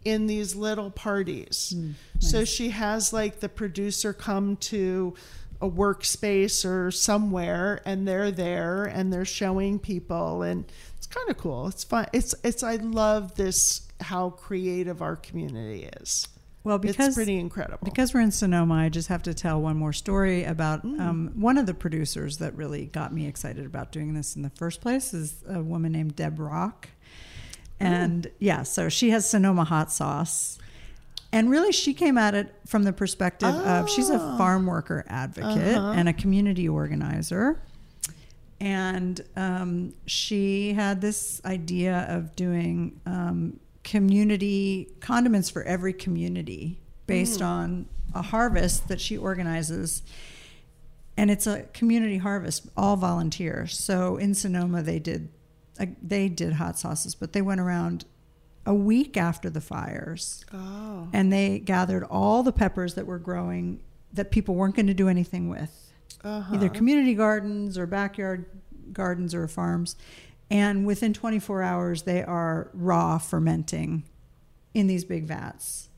[0.05, 1.75] in these little parties.
[1.77, 5.15] Hmm, so she has like the producer come to
[5.61, 10.65] a workspace or somewhere and they're there and they're showing people and
[10.97, 11.69] it's kind of cool.
[11.69, 12.07] It's fun.
[12.13, 16.27] It's it's I love this how creative our community is.
[16.67, 17.79] Well, because it's pretty incredible.
[17.85, 21.01] Because we're in Sonoma, I just have to tell one more story about Mm.
[21.01, 24.51] um, one of the producers that really got me excited about doing this in the
[24.51, 26.89] first place is a woman named Deb Rock.
[27.79, 30.59] And yeah, so she has Sonoma hot sauce.
[31.33, 34.37] And really, she came at it from the perspective of she's a Ah.
[34.37, 35.93] farm worker advocate Uh-huh.
[35.95, 37.61] and a community organizer.
[38.59, 47.41] And um, she had this idea of doing um, community condiments for every community based
[47.41, 50.03] on a harvest that she organizes.
[51.17, 53.79] And it's a community harvest, all volunteers.
[53.79, 55.29] So in Sonoma, they did
[55.79, 58.05] uh, they did hot sauces, but they went around
[58.65, 63.81] a week after the fires oh, and they gathered all the peppers that were growing
[64.13, 65.93] that people weren't going to do anything with,
[66.25, 66.55] Uh-huh.
[66.55, 68.47] either community gardens or backyard
[68.93, 69.95] gardens or farms.
[70.51, 74.05] And within 24 hours, they are raw fermenting
[74.75, 75.89] in these big vats.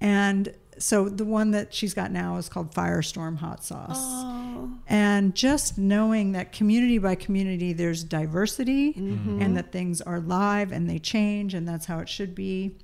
[0.00, 3.98] And so the one that she's got now is called Firestorm Hot Sauce.
[4.00, 4.70] Oh.
[4.86, 9.42] And just knowing that community by community, there's diversity Mm-hmm.
[9.42, 12.76] and that things are live and they change, and that's how it should be.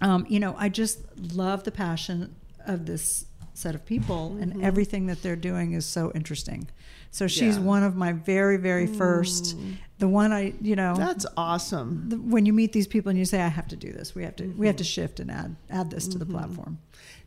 [0.00, 1.00] Um, you know, I just
[1.34, 2.36] love the passion
[2.66, 3.24] of this
[3.54, 6.68] set of people, and everything that they're doing is so interesting.
[7.10, 7.64] So she's Yeah.
[7.64, 9.56] one of my very, very first,
[9.98, 12.08] the one I, you know, That's awesome.
[12.08, 14.14] the, when you meet these people and you say, "I have to do this.
[14.14, 14.44] We have to.
[14.46, 14.78] We have Mm-hmm.
[14.78, 16.78] to shift and add add this to the platform."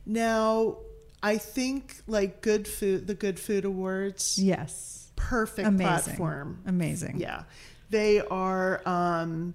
[0.05, 0.77] Now,
[1.23, 6.59] I think like good food, the Good Food Awards, Yes, perfect amazing, platform.
[6.65, 7.19] amazing.
[7.19, 7.43] Yeah,
[7.89, 8.81] they are.
[8.85, 9.53] Um,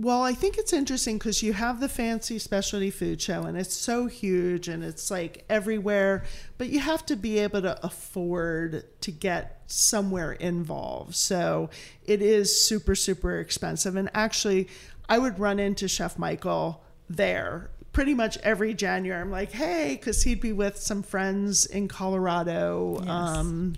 [0.00, 3.76] well, I think it's interesting because you have the fancy specialty food show, and it's
[3.76, 6.24] so huge, and it's like everywhere.
[6.56, 11.14] But you have to be able to afford to get somewhere involved.
[11.16, 11.68] So
[12.04, 13.94] it is super, super expensive.
[13.94, 14.68] And actually,
[15.08, 19.20] I would run into Chef Michael there pretty much every January.
[19.20, 22.96] I'm like, hey, because he'd be with some friends in Colorado.
[23.00, 23.08] Yes.
[23.08, 23.74] Um,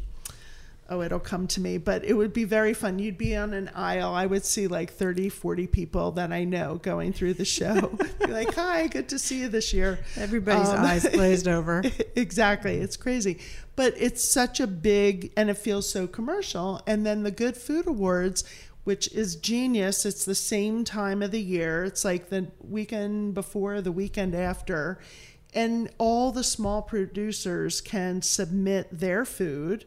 [0.89, 2.99] oh, it'll come to me, but it would be very fun.
[2.99, 4.13] You'd be on an aisle.
[4.15, 7.97] I would see like 30, 40 people that I know going through the show.
[8.19, 9.99] be like, hi, good to see you this year.
[10.17, 11.83] Everybody's Um, eyes glazed over.
[12.15, 12.77] exactly.
[12.77, 13.39] It's crazy.
[13.75, 16.83] But it's such a big, and it feels so commercial.
[16.87, 18.45] And then the Good Food Awards,
[18.85, 20.05] which is genius.
[20.05, 21.85] It's the same time of the year.
[21.85, 24.99] It's like the weekend before, the weekend after.
[25.55, 29.85] And all the small producers can submit their food.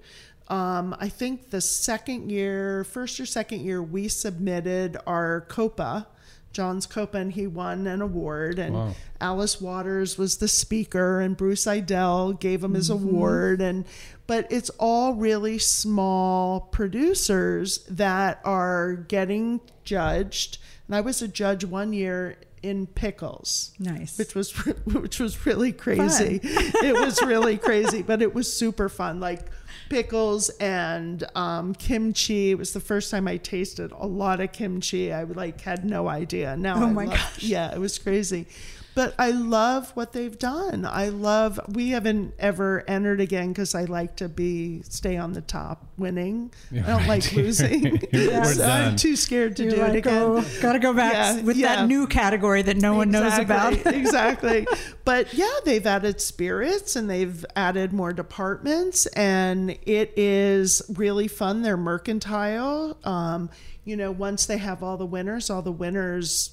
[0.47, 6.07] Um, I think the second year, first or second year, we submitted our Copa,
[6.53, 8.59] John's Copa, and he won an award.
[8.59, 8.95] And Wow.
[9.19, 13.59] Alice Waters was the speaker, and Bruce Aidells gave him his award.
[13.61, 13.85] And
[14.27, 20.57] but it's all really small producers that are getting judged.
[20.87, 24.17] And I was a judge one year in pickles Nice.
[24.17, 24.51] which was
[24.85, 26.39] which was really crazy.
[26.43, 29.19] it was really crazy, but it was super fun.
[29.19, 29.41] Like
[29.89, 32.51] pickles and um, kimchi.
[32.51, 35.11] It was the first time I tasted a lot of kimchi.
[35.13, 36.55] I like had no idea.
[36.57, 37.43] Now, Oh I my love- gosh.
[37.43, 38.47] yeah, it was crazy.
[38.95, 40.85] But I love what they've done.
[40.85, 41.59] I love.
[41.67, 46.53] We haven't ever entered again because I like to be stay on the top, winning.
[46.71, 47.07] I don't right.
[47.07, 48.01] like losing.
[48.13, 50.21] We're so I'm too scared to You're do like, it again.
[50.21, 51.75] oh, gotta go back Yeah, with yeah.
[51.75, 53.73] that new category that no one knows about.
[53.73, 54.67] Exactly, exactly.
[55.03, 61.63] But yeah, they've added spirits and they've added more departments, and it is really fun.
[61.63, 62.97] They're mercantile.
[63.03, 63.49] Um,
[63.83, 66.51] you know, once they have all the winners, all the winners,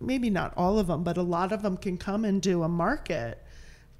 [0.00, 2.68] maybe not all of them, but a lot of them can come and do a
[2.68, 3.40] market.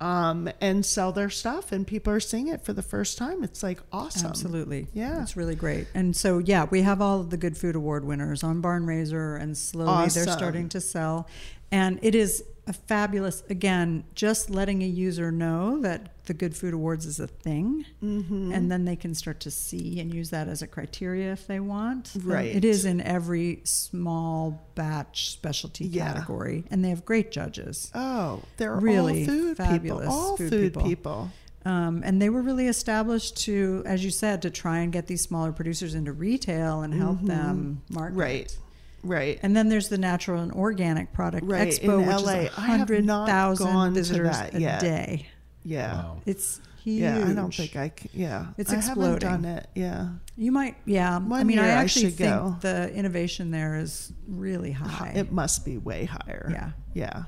[0.00, 3.44] Um, and sell their stuff, and people are seeing it for the first time.
[3.44, 4.28] It's like awesome.
[4.28, 4.88] Absolutely.
[4.92, 5.22] Yeah.
[5.22, 5.86] It's really great.
[5.94, 9.56] And so, yeah, we have all of the Good Food Award winners on Barnraiser, and
[9.56, 11.28] slowly they're starting to sell.
[11.70, 16.72] And it is a fabulous, again, just letting a user know that the Good Food
[16.72, 17.84] Awards is a thing.
[18.02, 18.52] Mm-hmm.
[18.52, 21.60] And then they can start to see and use that as a criteria if they
[21.60, 22.14] want.
[22.14, 22.56] And Right.
[22.56, 26.12] It is in every small batch specialty Yeah.
[26.14, 26.64] category.
[26.70, 27.90] And they have great judges.
[27.94, 30.14] Oh, they're Really all food fabulous people.
[30.18, 30.82] All food food, people.
[30.82, 31.30] people.
[31.66, 35.22] Um, and they were really established to, as you said, to try and get these
[35.22, 38.12] smaller producers into retail and help them market.
[38.12, 38.20] Mm-hmm.
[38.20, 38.58] Right.
[39.04, 39.38] Right.
[39.42, 42.32] And then there's the Natural and Organic Product Right, Expo, in which LA.
[42.32, 44.80] is I have not 100,000 gone to visitors that a yet.
[44.80, 45.26] day.
[45.62, 45.94] yeah.
[45.94, 46.22] Wow.
[46.26, 47.00] It's huge.
[47.02, 48.10] Yeah, I don't think I can.
[48.12, 49.28] Yeah, It's exploding.
[49.28, 49.42] I haven't exploding.
[49.42, 49.66] done it.
[49.74, 51.16] Yeah, You might, yeah.
[51.16, 52.56] I One mean, I year I actually should think go.
[52.60, 55.12] the innovation there is really high.
[55.14, 56.48] it must be way higher.
[56.52, 56.70] Yeah.
[56.94, 57.22] yeah.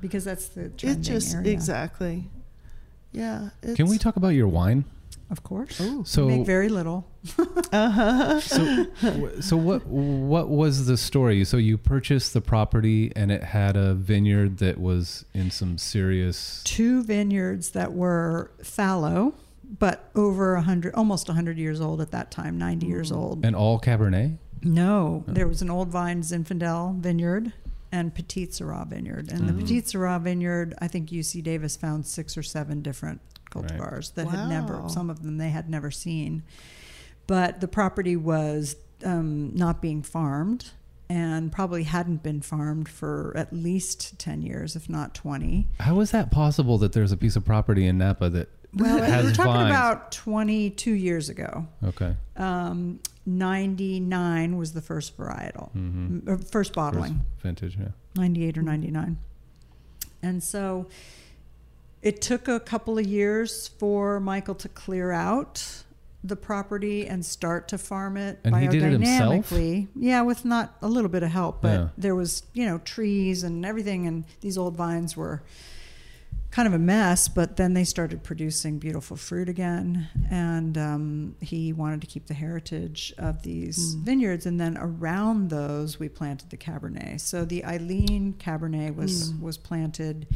[0.00, 1.52] because that's the trending It just area.
[1.52, 2.28] exactly.
[3.12, 3.50] Yeah.
[3.62, 4.84] It's, Can we talk about your wine?
[5.30, 5.80] Of course.
[5.82, 7.06] Oh, so, Make very little.
[7.72, 8.40] Uh-huh.
[8.40, 8.86] so,
[9.40, 9.86] so what?
[9.86, 11.44] What was the story?
[11.44, 16.62] So you purchased the property, and it had a vineyard that was in some serious.
[16.64, 19.34] two vineyards that were fallow,
[19.78, 23.16] but over a hundred, almost a hundred years old at that time, ninety years mm.
[23.16, 23.44] old.
[23.44, 24.38] And all Cabernet.
[24.62, 25.32] No, oh.
[25.32, 27.52] there was an old vine Zinfandel vineyard
[27.92, 29.60] and Petite Sirah vineyard, and the mm.
[29.60, 34.48] Petite Sirah vineyard, I think UC Davis found six or seven different cultivars that had
[34.48, 36.44] never, some of them they had never seen,
[37.30, 38.74] but the property was
[39.04, 40.70] um, not being farmed.
[41.08, 45.66] And probably hadn't been farmed for at least 10 years, if not 20.
[45.80, 49.24] How is that possible that there's a piece of property in Napa that Well, has
[49.24, 49.70] we're talking vines?
[49.72, 51.66] about 22 years ago.
[51.82, 52.14] Okay.
[52.36, 57.76] Um, 99 was the first varietal, m- uh, first First bottling, vintage.
[57.76, 57.88] Yeah.
[58.14, 59.18] 98 or 99.
[60.22, 60.86] And so
[62.02, 65.82] It took a couple of years for Michael to clear out
[66.22, 69.50] the property and start to farm it And he did it himself?
[69.50, 69.88] biodynamically.
[69.96, 71.88] Yeah, with not a little bit of help, but Yeah.
[71.96, 75.42] there was, you know, trees and everything and these old vines were
[76.50, 80.08] kind of a mess, but then they started producing beautiful fruit again.
[80.30, 84.46] And um, he wanted to keep the heritage of these vineyards.
[84.46, 87.20] And then around those, we planted the Cabernet.
[87.20, 90.26] So the Eileen Cabernet was, was planted.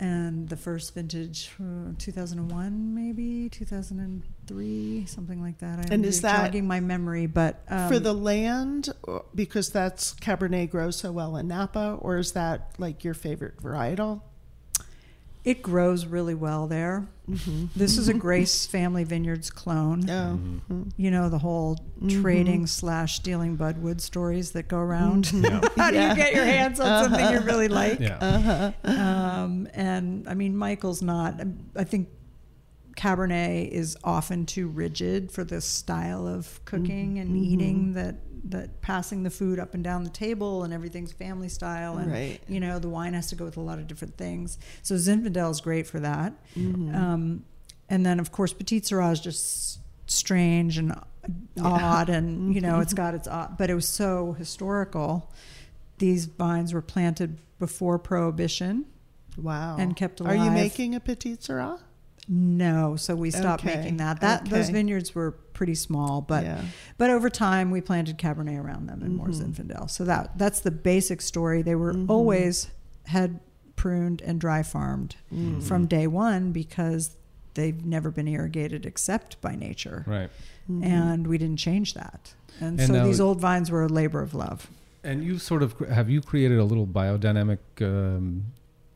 [0.00, 5.78] And the first vintage, uh, 2001, maybe 2003, something like that.
[5.78, 7.26] I'm And is that- jogging my memory?
[7.26, 8.88] But um, For the land,
[9.34, 14.22] because that's Cabernet grows so well in Napa, or is that like your favorite varietal?
[15.42, 17.06] It grows really well there.
[17.28, 17.66] Mm-hmm.
[17.74, 18.20] This is a mm-hmm.
[18.20, 20.08] Grace Family Vineyards clone.
[20.10, 20.82] Oh, mm-hmm.
[20.96, 21.78] You know the whole
[22.08, 25.32] trading slash stealing Budwood stories that go around.
[25.32, 25.60] Yeah.
[25.76, 26.10] How do Yeah.
[26.10, 27.74] you get your hands on something you really uh-huh.
[27.74, 28.00] like?
[28.00, 28.18] Yeah.
[28.20, 28.72] Uh-huh.
[28.84, 31.40] Um, and I mean, Michael's not.
[31.74, 32.08] I think
[33.00, 37.44] Cabernet is often too rigid for this style of cooking and mm-hmm.
[37.44, 37.92] eating mm-hmm.
[37.94, 42.12] that that passing the food up and down the table and everything's family style and
[42.12, 42.40] Right.
[42.46, 44.58] you know the wine has to go with a lot of different things.
[44.82, 46.34] So Zinfandel is great for that.
[46.54, 46.94] Mm-hmm.
[46.94, 47.44] Um,
[47.88, 50.92] and then of course Petite Sirah is just strange and
[51.62, 55.32] odd and you know it's got its odd, but it was so historical.
[55.96, 58.84] These vines were planted before Prohibition.
[59.38, 59.76] wow.
[59.78, 60.38] And kept alive.
[60.38, 61.78] Are you making a Petite Sirah?
[62.32, 64.20] No, so we stopped Okay, making that.
[64.20, 66.62] That those vineyards were pretty small, but Yeah.
[66.96, 69.50] but over time we planted Cabernet around them and more Mm-hmm.
[69.50, 69.90] Zinfandel.
[69.90, 71.60] So that that's the basic story.
[71.62, 72.68] They were always
[73.06, 73.40] head
[73.74, 75.60] pruned and dry farmed Mm-hmm.
[75.60, 77.16] from day one because
[77.54, 80.30] they've never been irrigated except by nature, Right.
[80.70, 80.84] Mm-hmm.
[80.84, 82.32] and we didn't change that.
[82.60, 84.70] And, And so now- these old vines were a labor of love.
[85.02, 88.44] And you sort of have you created a little biodynamic um,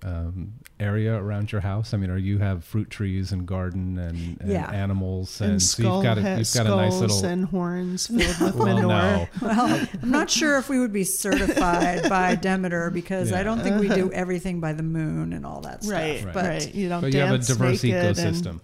[0.04, 1.94] um, area around your house?
[1.94, 4.70] I mean, are you have fruit trees and garden and, and Yeah.
[4.70, 7.24] animals and, And so you've got a, you've got a nice skulls little.
[7.30, 8.88] and horns filled with well, manure.
[8.88, 9.28] no.
[9.42, 13.40] Well, I'm not sure if we would be certified by Demeter because Yeah.
[13.40, 15.92] I don't think we do everything by the moon and all that stuff.
[15.94, 16.34] Right, Right.
[16.34, 16.74] But right.
[16.74, 18.60] You don't But you have a diverse naked ecosystem.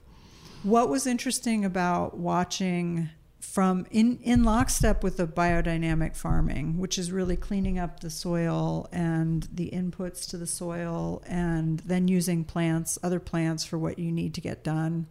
[0.62, 3.08] What was interesting about watching
[3.40, 8.86] from in, in lockstep with the biodynamic farming, which is really cleaning up the soil
[8.92, 14.12] and the inputs to the soil, and then using plants, other plants for what you
[14.12, 15.06] need to get done,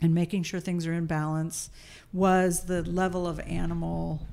[0.00, 1.70] and making sure things are in balance,
[2.12, 4.26] was the level of animal.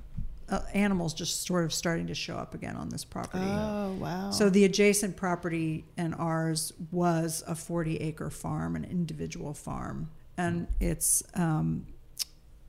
[0.48, 3.44] Uh, animals just sort of starting to show up again on this property.
[3.44, 4.30] oh wow.
[4.30, 10.12] So the adjacent property and ours was a 40 acre farm, an individual farm.
[10.38, 11.88] And it's, um,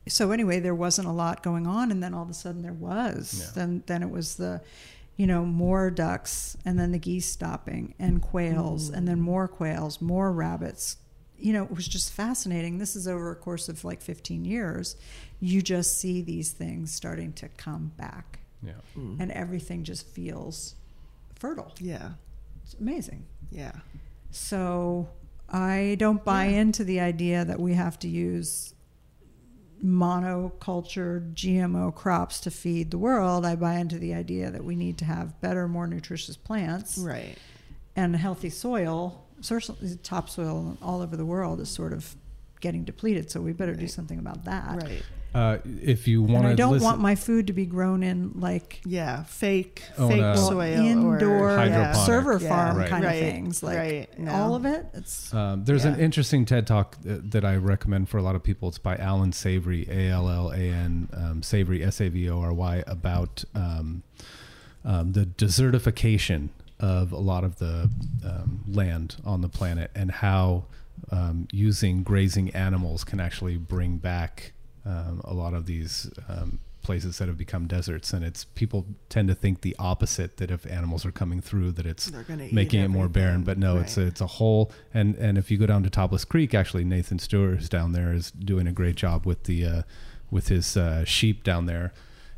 [0.08, 1.90] so anyway, there wasn't a lot going on.
[1.90, 3.40] And then all of a sudden there was.
[3.44, 3.50] Yeah.
[3.54, 4.60] Then, then it was the,
[5.16, 8.96] you know, more ducks and then the geese stopping and quails mm.
[8.96, 10.96] and then more quails, more rabbits.
[11.38, 12.78] You know, it was just fascinating.
[12.78, 14.96] This is over a course of like 15 years.
[15.40, 18.72] You just see these things starting to come back Yeah.
[18.96, 19.20] Mm.
[19.20, 20.74] and everything just feels
[21.34, 21.72] fertile.
[21.78, 22.12] yeah,
[22.62, 23.26] It's amazing.
[23.50, 23.72] yeah.
[24.30, 25.08] So
[25.48, 26.60] I don't buy Yeah.
[26.60, 28.72] into the idea that we have to use
[29.84, 33.44] monoculture GMO crops to feed the world.
[33.44, 37.36] I buy into the idea that we need to have better, more nutritious plants Right.
[37.94, 39.22] and healthy soil.
[39.40, 42.16] Certainly, topsoil all over the world is sort of
[42.60, 44.82] getting depleted, so we better do something about that.
[44.82, 45.02] Right.
[45.34, 48.32] Uh, if you want And I don't listen, want my food to be grown in
[48.40, 49.24] like Yeah.
[49.24, 49.82] Fake.
[49.98, 50.34] Oh, fake no.
[50.34, 50.62] soil.
[50.80, 51.94] indoor or, Hydroponic.
[52.06, 52.48] server Yeah.
[52.48, 52.88] farm Right.
[52.88, 53.12] kind Right.
[53.22, 53.62] of things.
[53.62, 54.18] Like Right.
[54.18, 54.32] No.
[54.32, 54.86] all of it.
[54.94, 58.42] It's Um, there's an interesting TED talk that, that I recommend for a lot of
[58.42, 58.70] people.
[58.70, 62.40] It's by Allan Savory, A L L A N um, Savory, S A V O
[62.40, 64.04] R Y, about um,
[64.86, 66.48] um, the desertification
[66.80, 67.90] of a lot of the
[68.24, 70.64] um, land on the planet and how
[71.10, 74.52] um, using grazing animals can actually bring back
[74.84, 78.12] um, a lot of these um, places that have become deserts.
[78.12, 81.86] And it's people tend to think the opposite that if animals are coming through, that
[81.86, 83.42] it's They're gonna eat making it more barren.
[83.42, 84.08] But no, it's a, Right.
[84.08, 87.58] it's a whole and and if you go down to Topless Creek, actually Nathan Stewart
[87.60, 89.82] is down there is doing a great job with the uh,
[90.30, 91.92] with his uh, sheep down there,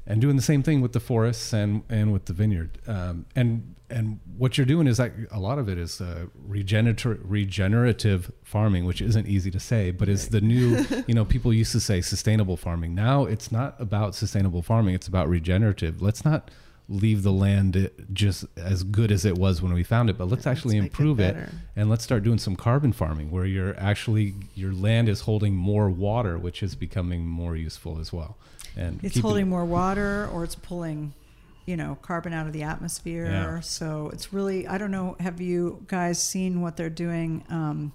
[0.08, 2.78] and doing the same thing with the forests and and with the vineyard.
[2.88, 7.20] Um, and and what you're doing is like a lot of it is uh, regenerative
[7.22, 11.72] regenerative farming, which isn't easy to say, but is the new you know people used
[11.72, 12.94] to say sustainable farming.
[12.94, 16.00] Now it's not about sustainable farming; it's about regenerative.
[16.00, 16.50] Let's not
[16.90, 20.46] leave the land just as good as it was when we found it, but let's
[20.46, 21.52] actually it improve it, better.
[21.76, 25.90] and let's start doing some carbon farming where you're actually your land is holding more
[25.90, 28.38] water, which is becoming more useful as well.
[28.78, 31.12] And it's keeping- holding more water or it's pulling
[31.66, 33.26] you know, carbon out of the atmosphere.
[33.26, 33.60] Yeah.
[33.60, 37.92] So it's really, I don't know, have you guys seen what they're doing um,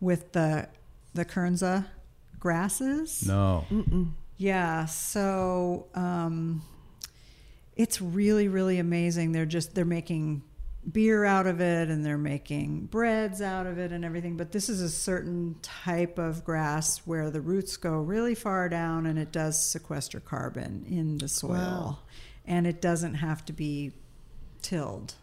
[0.00, 0.68] with the
[1.14, 1.86] the Kernza
[2.38, 3.26] grasses?
[3.26, 3.64] No.
[4.36, 6.62] Yeah, so um,
[7.76, 9.32] it's really, really amazing.
[9.32, 10.42] They're just they're making
[10.92, 14.36] beer out of it and they're making breads out of it and everything.
[14.36, 19.06] But this is a certain type of grass where the roots go really far down
[19.06, 21.98] and it does sequester carbon in the soil, Wow.
[22.46, 23.92] and it doesn't have to be
[24.62, 25.14] tilled.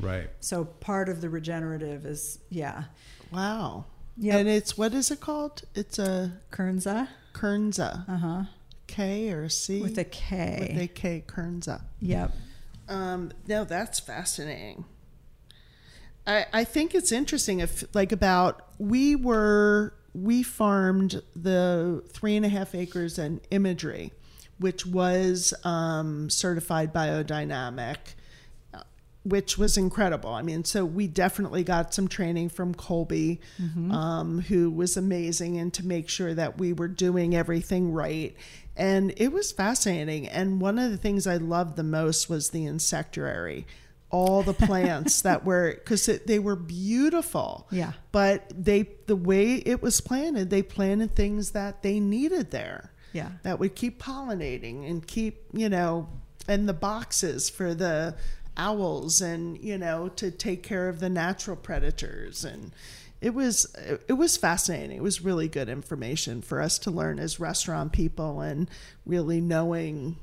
[0.00, 0.28] Right.
[0.40, 2.84] So part of the regenerative is yeah,
[3.32, 3.86] Wow.
[4.18, 4.34] Yep.
[4.40, 5.62] And it's what is it called?
[5.74, 8.08] It's a Kernza, Kernza.
[8.08, 8.42] uh huh,
[8.86, 9.82] K or a C?
[9.82, 10.68] with a K.
[10.72, 11.82] With a K, Kernza.
[12.00, 12.32] yep.
[12.88, 14.84] Um, no, that's fascinating.
[16.26, 22.46] I, I think it's interesting if like about we were we farmed the three and
[22.46, 24.12] a half acres and imagery,
[24.58, 27.96] which was um, certified biodynamic,
[28.72, 28.80] uh,
[29.24, 30.30] which was incredible.
[30.30, 33.40] I mean, so we definitely got some training from Colby,
[33.92, 38.34] um, who was amazing, and to make sure that we were doing everything right.
[38.74, 40.28] And it was fascinating.
[40.28, 43.66] And one of the things I loved the most was the insectary.
[44.10, 47.66] All the plants that were, because they were beautiful.
[47.70, 47.92] Yeah.
[48.12, 53.30] But they, the way it was planted, they planted things that they needed there Yeah.
[53.42, 56.08] that would keep pollinating and keep, you know,
[56.48, 58.14] and the boxes for the
[58.56, 62.72] owls and, you know, to take care of the natural predators and
[63.20, 63.74] it was
[64.08, 64.94] it was fascinating.
[64.98, 68.68] It was really good information for us to learn as restaurant people and
[69.06, 70.16] really knowing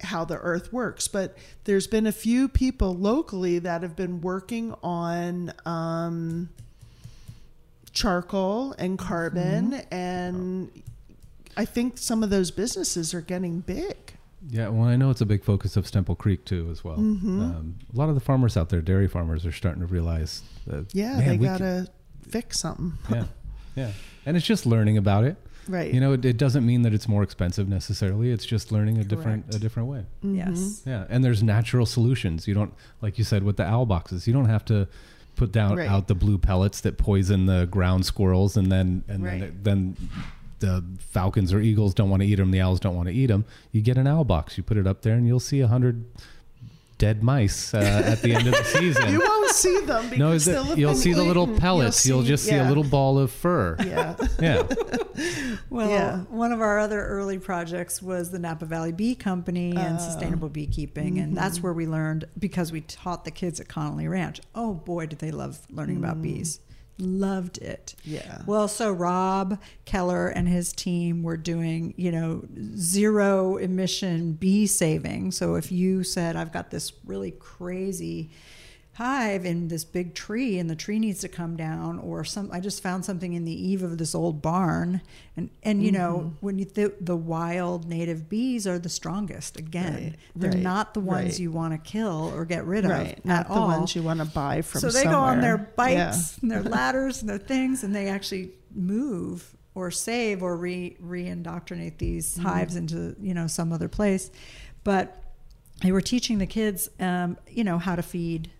[0.00, 1.08] how the earth works.
[1.08, 6.48] But there's been a few people locally that have been working on um,
[7.92, 10.70] charcoal and carbon and
[11.56, 13.96] I think some of those businesses are getting big.
[14.48, 16.96] Yeah, well, I know it's a big focus of Stemple Creek too, as well.
[16.96, 17.42] Mm-hmm.
[17.42, 20.94] Um, a lot of the farmers out there, dairy farmers, are starting to realize that.
[20.94, 21.88] Yeah, man, they gotta
[22.26, 22.94] fix something.
[23.10, 23.24] yeah,
[23.76, 23.92] yeah,
[24.24, 25.36] and it's just learning about it.
[25.68, 25.92] Right.
[25.92, 28.30] You know, it, it doesn't mean that it's more expensive necessarily.
[28.30, 30.04] It's just learning a different a different way.
[30.24, 30.34] Mm-hmm.
[30.36, 30.82] Yes.
[30.86, 32.48] Yeah, and there's natural solutions.
[32.48, 34.26] You don't, like you said, with the owl boxes.
[34.26, 34.88] You don't have to
[35.36, 35.88] put down Right.
[35.88, 39.42] out the blue pellets that poison the ground squirrels, and then and Right.
[39.42, 39.96] it- then
[40.58, 42.50] the falcons or eagles don't want to eat them.
[42.50, 43.44] The owls don't want to eat them.
[43.72, 44.58] You get an owl box.
[44.58, 46.04] You put it up there, and you'll see a hundred
[47.00, 49.08] dead mice uh, at the end of the season.
[49.12, 51.56] You won't see them because no, they'll it, have you'll been see the little eaten.
[51.56, 52.06] pellets.
[52.06, 53.76] You'll, see- just see a little ball of fur.
[53.84, 54.14] Yeah.
[54.40, 54.62] Yeah.
[55.70, 56.18] Well, Yeah.
[56.30, 61.18] one of our other early projects was the Napa Valley Bee Company and sustainable beekeeping,
[61.18, 64.40] and that's where we learned because we taught the kids at Connolly Ranch.
[64.54, 66.60] Oh boy, did they love learning about bees!
[67.00, 67.94] Loved it.
[68.04, 68.42] Yeah.
[68.46, 72.44] Well, so Rob Keller and his team were doing, you know,
[72.76, 75.32] zero emission bee saving.
[75.32, 78.30] So if you said, I've got this really crazy
[78.94, 82.60] hive in this big tree and the tree needs to come down or some I
[82.60, 85.00] just found something in the eave of this old barn
[85.36, 89.94] and and you know when you th- the wild native bees are the strongest again
[89.94, 91.38] Right, they're right, not the ones right.
[91.38, 93.12] you want to kill or get rid of Right.
[93.18, 95.56] at Not the all ones you want to buy from so they go on their
[95.56, 95.72] somewhere.
[95.76, 100.96] bikes and their ladders and their things, and they actually move or save or re
[101.00, 102.46] re-indoctrinate these Mm-hmm.
[102.48, 104.30] hives into you know some other place.
[104.84, 105.22] But
[105.82, 108.50] they were teaching the kids, um, you know, how to feed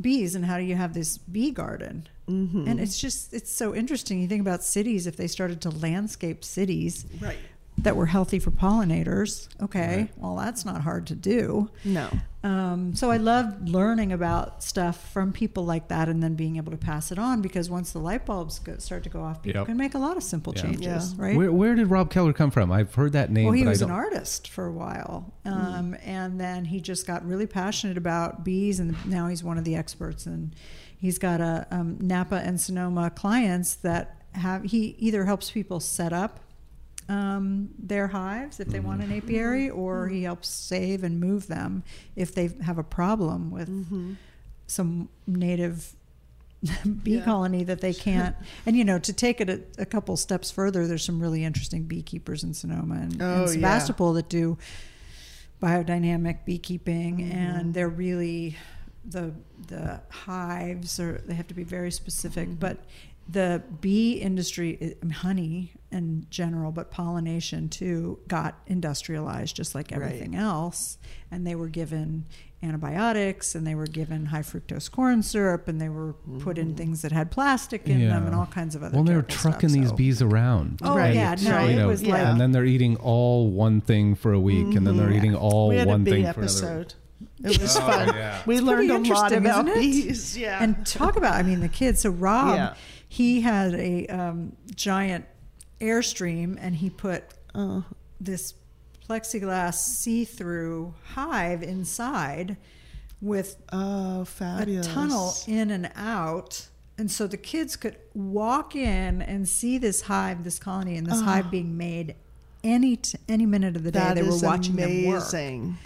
[0.00, 2.06] bees and how do you have this bee garden.
[2.28, 2.68] Mm-hmm.
[2.68, 4.20] And it's just it's so interesting.
[4.20, 7.38] You think about cities if they started to landscape cities Right.
[7.82, 9.48] That were healthy for pollinators.
[9.62, 10.10] Okay, Right.
[10.16, 11.70] well that's not hard to do.
[11.84, 12.08] No.
[12.44, 16.70] Um, so I love learning about stuff from people like that and then being able
[16.70, 19.60] to pass it on because once the light bulbs go, start to go off, people
[19.60, 19.66] Yep.
[19.66, 20.62] can make a lot of simple Yeah.
[20.62, 21.22] changes, Yeah.
[21.24, 21.36] right?
[21.36, 22.70] Where, where did Rob Keller come from?
[22.70, 23.44] I've heard that name.
[23.46, 26.80] well, he but was I an don't, artist for a while, um, and then he
[26.80, 30.24] just got really passionate about bees, and now he's one of the experts.
[30.26, 30.54] And
[30.96, 36.12] he's got a um, Napa and Sonoma clients that have he either helps people set
[36.12, 36.38] up
[37.08, 41.82] um, their hives if they want an apiary, or he helps save and move them
[42.16, 43.70] if they have a problem with
[44.66, 45.94] some native
[47.04, 47.24] bee Yeah.
[47.24, 48.36] colony that they can't.
[48.66, 51.84] and you know, to take it a, a couple steps further, there's some really interesting
[51.84, 53.52] beekeepers in Sonoma and, Oh, and yeah.
[53.54, 54.58] Sebastopol that do
[55.62, 57.32] biodynamic beekeeping, Mm-hmm.
[57.32, 58.56] and they're really
[59.04, 59.32] the
[59.68, 62.58] the hives are they have to be very specific, Mm-hmm.
[62.58, 62.78] but
[63.28, 70.02] the bee industry, honey in general, but pollination too, got industrialized just like Right.
[70.02, 70.98] everything else.
[71.30, 72.24] And they were given
[72.62, 76.70] antibiotics and they were given high fructose corn syrup and they were put Mm-hmm.
[76.70, 78.96] in things that had plastic in them and all kinds of other things.
[78.96, 80.80] Well, they were trucking stuff, these so- bees around.
[80.82, 81.14] Oh, Right.
[81.14, 81.70] yeah, no, Right.
[81.70, 82.30] You know, was Yeah.
[82.30, 85.16] and then they're eating all one thing for a week, and then they're Mhm.
[85.16, 86.42] eating all we had a one bee thing for another.
[86.42, 86.94] episode.
[87.44, 88.08] It was Oh, fun.
[88.14, 88.38] yeah.
[88.46, 90.36] We It's learned a lot about bees.
[90.38, 90.62] Yeah.
[90.62, 92.74] and talk about i mean the kids so rob Yeah.
[93.08, 95.24] He had a um, giant
[95.80, 97.24] airstream and he put
[97.54, 97.84] oh,
[98.20, 98.54] this
[99.08, 102.56] plexiglass see-through hive inside
[103.20, 106.68] with oh, a tunnel in and out.
[106.98, 111.20] And so the kids could walk in and see this hive this colony and this
[111.20, 112.16] hive being made
[112.64, 114.00] any t- any minute of the day.
[114.00, 115.22] That they were watching them work.
[115.22, 115.78] amazing.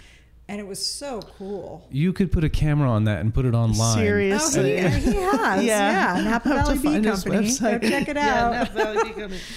[0.49, 3.53] And it was so cool You could put a camera on that and put it
[3.55, 3.97] online.
[3.97, 4.71] Oh, Seriously.
[4.75, 5.05] he, he has.
[5.63, 6.17] Yeah.
[6.17, 6.21] Yeah.
[6.23, 7.47] Napa Valley to Bee Company.
[7.57, 8.51] Go check it Yeah, out.
[8.53, 9.41] Napa Valley Bee Company.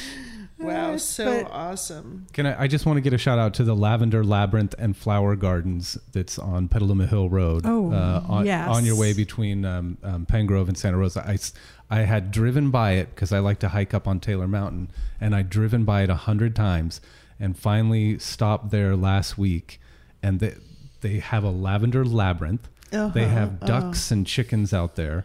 [0.59, 2.27] Wow, Uh, so but- awesome.
[2.33, 4.97] Can I, I just want to get a shout out to the Lavender Labyrinth and
[4.97, 7.63] Flower Gardens that's on Petaluma Hill Road.
[7.67, 8.67] Oh, uh, on, yes.
[8.67, 11.23] on your way between um, um, Penngrove and Santa Rosa.
[11.27, 11.53] I, s-
[11.91, 14.91] I had driven by it because I like to hike up on Taylor Mountain,
[15.21, 17.03] and I'd driven by it a hundred times,
[17.39, 19.79] and finally stopped there last week,
[20.23, 20.55] and they
[21.01, 22.69] they have a lavender labyrinth.
[22.91, 25.25] They Uh-huh, have ducks and chickens out there.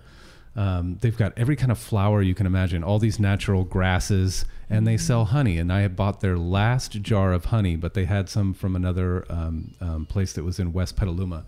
[0.56, 4.86] Um, they've got every kind of flower you can imagine, all these natural grasses, and
[4.86, 5.58] they sell honey.
[5.58, 9.26] And I had bought their last jar of honey, but they had some from another
[9.30, 11.46] um, um, place that was in West Petaluma.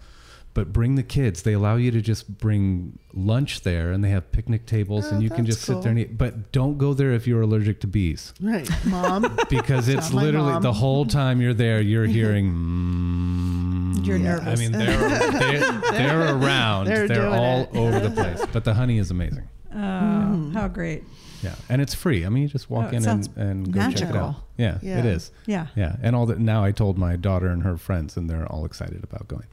[0.55, 1.41] But bring the kids.
[1.41, 5.23] They allow you to just bring lunch there, and they have picnic tables, Oh, and
[5.23, 6.15] you can that's just sit there and eat.
[6.17, 9.35] But don't go there if you're allergic to bees, Right, mom.
[9.49, 12.51] because it's literally the whole time you're there, you're hearing.
[12.53, 14.59] Mm, You're nervous.
[14.59, 16.85] I mean, they're they're, they're around.
[16.85, 17.75] They're They're, doing all it.
[17.75, 18.43] over the place.
[18.51, 19.47] But the honey is amazing.
[19.73, 20.51] Oh, Mm-hmm.
[20.53, 21.03] how great.
[21.41, 22.25] Yeah, and it's free.
[22.25, 24.35] I mean, you just walk Oh, in and, and go check it out.
[24.57, 24.99] Yeah, Yeah.
[24.99, 25.31] it is.
[25.45, 25.67] Yeah.
[25.75, 26.39] Yeah, and all that.
[26.39, 29.47] Now I told my daughter and her friends, and they're all excited about going.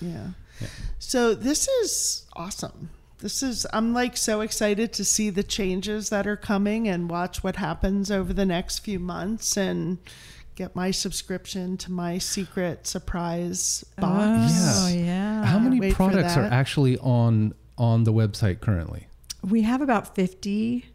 [0.00, 0.28] Yeah.
[0.60, 0.68] Yeah.
[0.98, 2.90] So this is awesome.
[3.18, 7.42] This is I'm like so excited to see the changes that are coming and watch
[7.42, 9.98] what happens over the next few months and
[10.56, 14.52] get my subscription to my secret surprise box.
[14.54, 14.94] Oh, Yeah.
[14.94, 15.44] yeah.
[15.44, 19.06] How many wait products are actually on on the website currently?
[19.42, 20.86] We have about 50.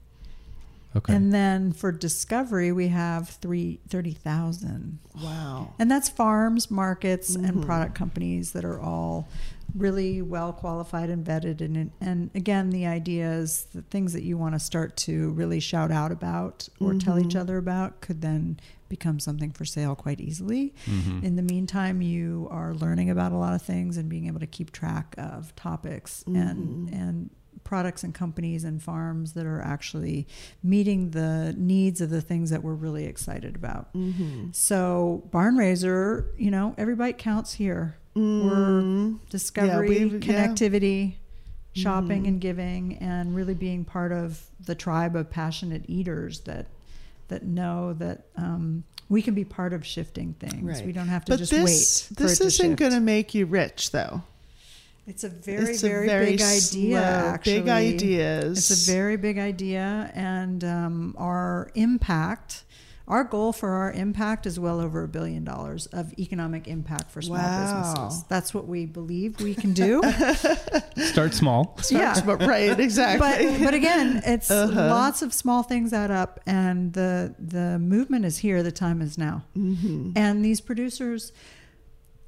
[0.96, 1.14] Okay.
[1.14, 5.00] And then for discovery, we have three, 30,000.
[5.22, 5.74] Wow.
[5.78, 7.46] And that's farms, markets, Mm-hmm.
[7.46, 9.28] and product companies that are all
[9.76, 11.62] really well qualified and vetted.
[11.62, 15.60] And, and again, the idea is the things that you want to start to really
[15.60, 17.38] shout out about or tell each Mm-hmm.
[17.40, 18.60] other about could then
[18.90, 20.74] become something for sale quite easily.
[20.88, 21.22] Mhm.
[21.24, 24.48] In the meantime, you are learning about a lot of things and being able to
[24.48, 26.36] keep track of topics Mm-hmm.
[26.36, 27.30] and and
[27.64, 30.28] products and companies and farms that are actually
[30.64, 33.94] meeting the needs of the things that we're really excited about.
[33.94, 34.48] Mm-hmm.
[34.52, 37.96] So Barnraiser, you know, every bite counts here.
[38.16, 40.14] We're discovery, Mm-hmm.
[40.16, 40.48] we've- yeah.
[40.48, 41.14] connectivity,
[41.74, 42.28] shopping Mhm.
[42.28, 46.68] and giving, and really being part of the tribe of passionate eaters that
[47.30, 50.64] that know that um, we can be part of shifting things.
[50.64, 50.86] Right.
[50.86, 52.18] We don't have to But just this wait.
[52.18, 54.24] For this isn't going to make you rich though.
[55.10, 56.60] It's a very, it's a very, very big idea.
[56.62, 56.98] slow-
[57.34, 58.58] actually, big ideas.
[58.72, 62.64] It's a very big idea, and um, our impact.
[63.08, 67.24] Our goal for our impact is well over a billion dollars of economic impact for
[67.24, 67.64] small Wow.
[67.96, 68.24] businesses.
[68.30, 70.00] That's what we believe we can do.
[70.98, 71.76] Start small.
[71.90, 72.22] yeah.
[72.24, 73.48] But right, exactly.
[73.58, 74.90] But but again, it's Uh-huh.
[74.90, 78.62] lots of small things add up, and the the movement is here.
[78.62, 79.44] The time is now.
[79.58, 80.12] Mm-hmm.
[80.16, 81.32] And these producers,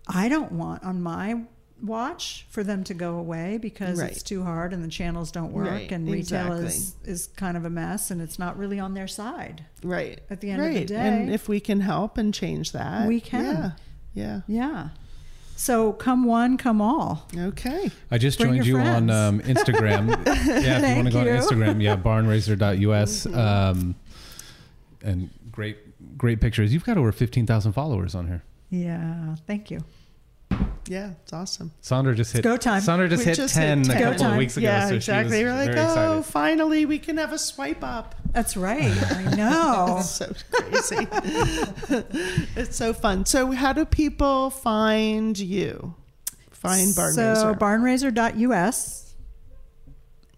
[0.07, 1.43] I don't want on my
[1.81, 4.11] watch for them to go away because Right.
[4.11, 6.67] it's too hard and the channels don't work Right, and retail exactly.
[6.67, 9.65] is is kind of a mess and it's not really on their side.
[9.83, 10.19] right.
[10.29, 10.67] At the end right.
[10.69, 10.95] of the day.
[10.95, 13.45] And if we can help and change that, We can.
[13.45, 13.71] Yeah.
[14.13, 14.41] Yeah.
[14.47, 14.89] Yeah.
[15.55, 17.27] So come one, come all.
[17.37, 17.91] Okay.
[18.09, 20.07] I just Bring joined your you on um, Instagram.
[20.25, 21.25] yeah, if you want to go on.
[21.27, 23.25] Instagram, yeah, barnraiser.us.
[23.27, 23.37] Mm-hmm.
[23.37, 23.95] Um,
[25.03, 25.77] and great,
[26.17, 26.73] great pictures.
[26.73, 28.43] You've got over 15,000 followers on here.
[28.69, 29.35] Yeah.
[29.47, 29.79] Thank you.
[30.87, 31.71] Yeah, it's awesome.
[31.81, 32.81] Sondra just hit go time.
[32.81, 34.65] Sondra just hit just 10 hit a couple Go of weeks ago.
[34.67, 35.37] yeah, so exactly.
[35.39, 35.71] She We're like, oh,
[36.19, 36.25] excited.
[36.25, 38.15] finally we can have a swipe up.
[38.31, 38.91] That's right.
[39.11, 39.97] I know.
[39.99, 41.07] It's so crazy.
[42.55, 43.25] it's so fun.
[43.25, 45.95] So, how do people find you?
[46.51, 47.53] Find Barn so Raiser.
[47.53, 49.15] barnraiser.us.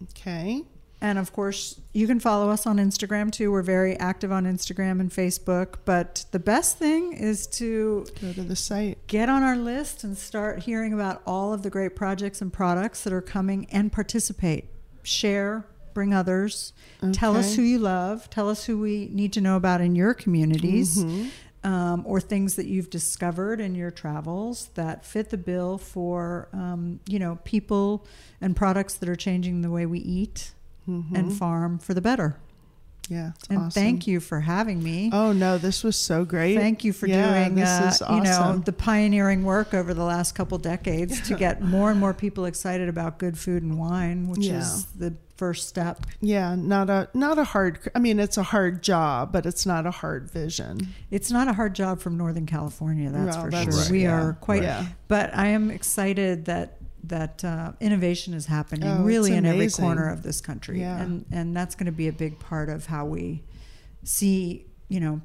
[0.03, 0.63] okay.
[1.03, 3.51] And of course, you can follow us on Instagram too.
[3.51, 5.79] We're very active on Instagram and Facebook.
[5.83, 9.05] But the best thing is to Go to the site.
[9.07, 13.03] get on our list and start hearing about all of the great projects and products
[13.03, 14.69] that are coming and participate.
[15.03, 16.71] Share, bring others.
[17.11, 18.29] Tell us who you love.
[18.29, 21.03] Tell us who we need to know about in your communities.
[21.03, 21.27] Mm-hmm.
[21.65, 26.99] Um, or things that you've discovered in your travels that fit the bill for um,
[27.07, 28.05] you know people
[28.41, 30.51] and products that are changing the way we eat
[30.87, 31.15] Mm-hmm.
[31.15, 32.37] and farm for the better.
[33.09, 33.31] Yeah.
[33.39, 33.71] It's And awesome.
[33.71, 35.09] thank you for having me.
[35.11, 36.55] Oh no, this was so great.
[36.57, 40.03] Thank you for Yeah, doing, this uh, is you know, the pioneering work over the
[40.05, 44.29] last couple decades to get more and more people excited about good food and wine,
[44.29, 44.59] which Yeah.
[44.59, 46.05] is the first step.
[46.21, 47.79] Yeah, not a not a hard.
[47.93, 50.87] I mean, it's a hard job, but it's not a hard vision.
[51.11, 53.83] It's not a hard job from Northern California, that's Well, for that's- sure.
[53.83, 53.91] Right.
[53.91, 54.21] We yeah.
[54.21, 54.85] are quite, Yeah.
[55.09, 60.09] but I am excited that that uh, innovation is happening Oh, really in every corner
[60.09, 61.01] of this country, Yeah.
[61.01, 63.43] and and that's going to be a big part of how we
[64.03, 65.21] see, you know,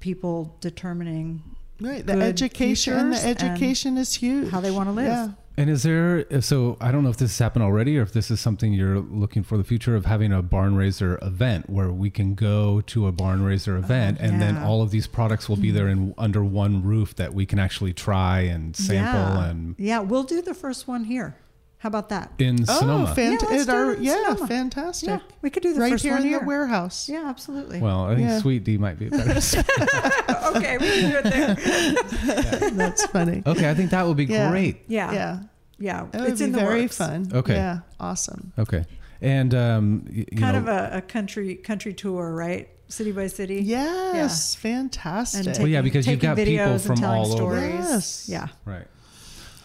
[0.00, 1.42] people determining
[1.80, 2.04] Right.
[2.04, 3.10] The education.
[3.10, 4.50] The and education is huge.
[4.50, 5.06] how they want to live.
[5.06, 5.28] Yeah.
[5.58, 8.30] And is there so I don't know if this has happened already or if this
[8.30, 12.36] is something you're looking for the future of having a Barnraiser event where we can
[12.36, 15.76] go to a Barnraiser oh, event and then all of these products will be mm-hmm.
[15.76, 19.50] there in under one roof that we can actually try and sample yeah.
[19.50, 21.36] and yeah, we'll do the first one here.
[21.80, 22.32] How about that?
[22.38, 23.14] in Oh, Sonoma.
[23.16, 24.46] fant- Yeah, let's it do are- it in yeah, Sonoma.
[24.48, 25.08] fantastic.
[25.08, 26.40] Yeah, we could do the right first here one in here.
[26.40, 27.08] the warehouse.
[27.08, 27.80] Yeah, absolutely.
[27.80, 28.38] well, I think Yeah.
[28.40, 29.34] Sweet D might be a better.
[30.56, 32.70] okay, we can do it there.
[32.72, 33.42] That's funny.
[33.46, 34.50] okay, I think that would be Yeah.
[34.50, 34.82] great.
[34.88, 35.38] Yeah, Yeah,
[35.78, 36.96] yeah, that would it's be in the very works.
[36.98, 37.30] fun.
[37.32, 37.54] Okay.
[37.54, 38.52] Yeah, awesome.
[38.58, 38.84] Okay,
[39.20, 42.68] and um, y- you Kind know, of a, a country country tour, right?
[42.88, 43.60] City by city.
[43.62, 45.46] Yes, fantastic.
[45.46, 47.36] And Well, yeah, because you've got people from telling all over.
[47.60, 47.72] stories.
[47.74, 48.28] Yes.
[48.28, 48.48] Yeah.
[48.64, 48.86] Right.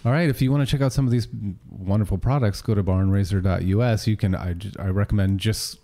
[0.05, 0.29] All right.
[0.29, 1.27] If you want to check out some of these
[1.69, 4.07] wonderful products, go to barnraiser.us.
[4.07, 5.79] You can, I, I recommend just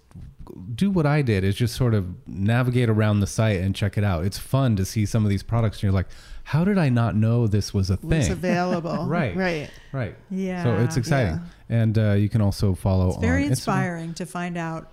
[0.76, 4.04] do what I did is just sort of navigate around the site and check it
[4.04, 4.26] out.
[4.26, 6.08] It's fun to see some of these products and you're like,
[6.44, 8.32] how did I not know this was a was thing?
[8.32, 9.06] available.
[9.08, 9.36] Right.
[9.36, 9.70] Right.
[9.92, 10.16] right.
[10.32, 10.64] Yeah.
[10.64, 11.40] So it's exciting.
[11.70, 13.52] And uh, you can also follow It's very on Instagram.
[13.52, 14.92] inspiring to find out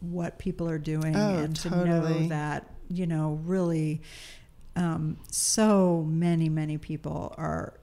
[0.00, 4.00] what people are doing Oh, and to know that you know really
[4.76, 7.74] um, so many many people are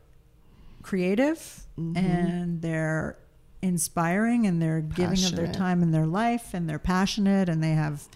[0.88, 1.98] creative Mm-hmm.
[1.98, 3.20] and they're
[3.62, 7.74] inspiring and they're giving of their time and their life and they're passionate and they
[7.74, 8.08] have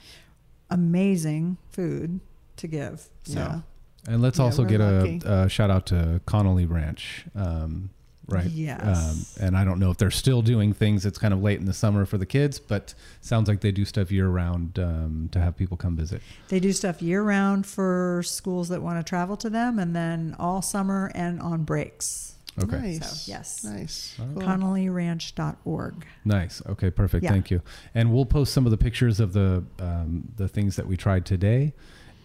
[0.69, 2.19] amazing food
[2.57, 3.59] to give so Yeah.
[4.07, 7.25] And let's Yeah, also get a, a shout out to Connolly Ranch.
[7.35, 7.91] Um,
[8.27, 8.47] right.
[8.49, 9.37] Yes.
[9.37, 11.05] Um, and I don't know if they're still doing things.
[11.05, 13.85] It's kind of late in the summer for the kids, but sounds like they do
[13.85, 16.21] stuff year round um, to have people come visit.
[16.47, 20.35] They do stuff year round for schools that want to travel to them, and then
[20.39, 22.33] all summer and on breaks.
[22.59, 22.77] Okay.
[22.77, 23.23] Nice.
[23.23, 23.63] So, yes.
[23.63, 24.15] Nice.
[24.19, 24.35] All right.
[24.35, 24.43] Cool.
[24.43, 26.05] ConnollyRanch.org.
[26.25, 26.61] Nice.
[26.67, 26.91] Okay.
[26.91, 27.23] Perfect.
[27.23, 27.31] Yeah.
[27.31, 27.61] Thank you.
[27.95, 31.25] And we'll post some of the pictures of the um, the things that we tried
[31.25, 31.73] today.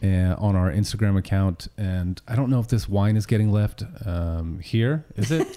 [0.02, 3.82] Uh, on our Instagram account, and I don't know if this wine is getting left
[4.04, 5.06] um, here.
[5.16, 5.48] Is it?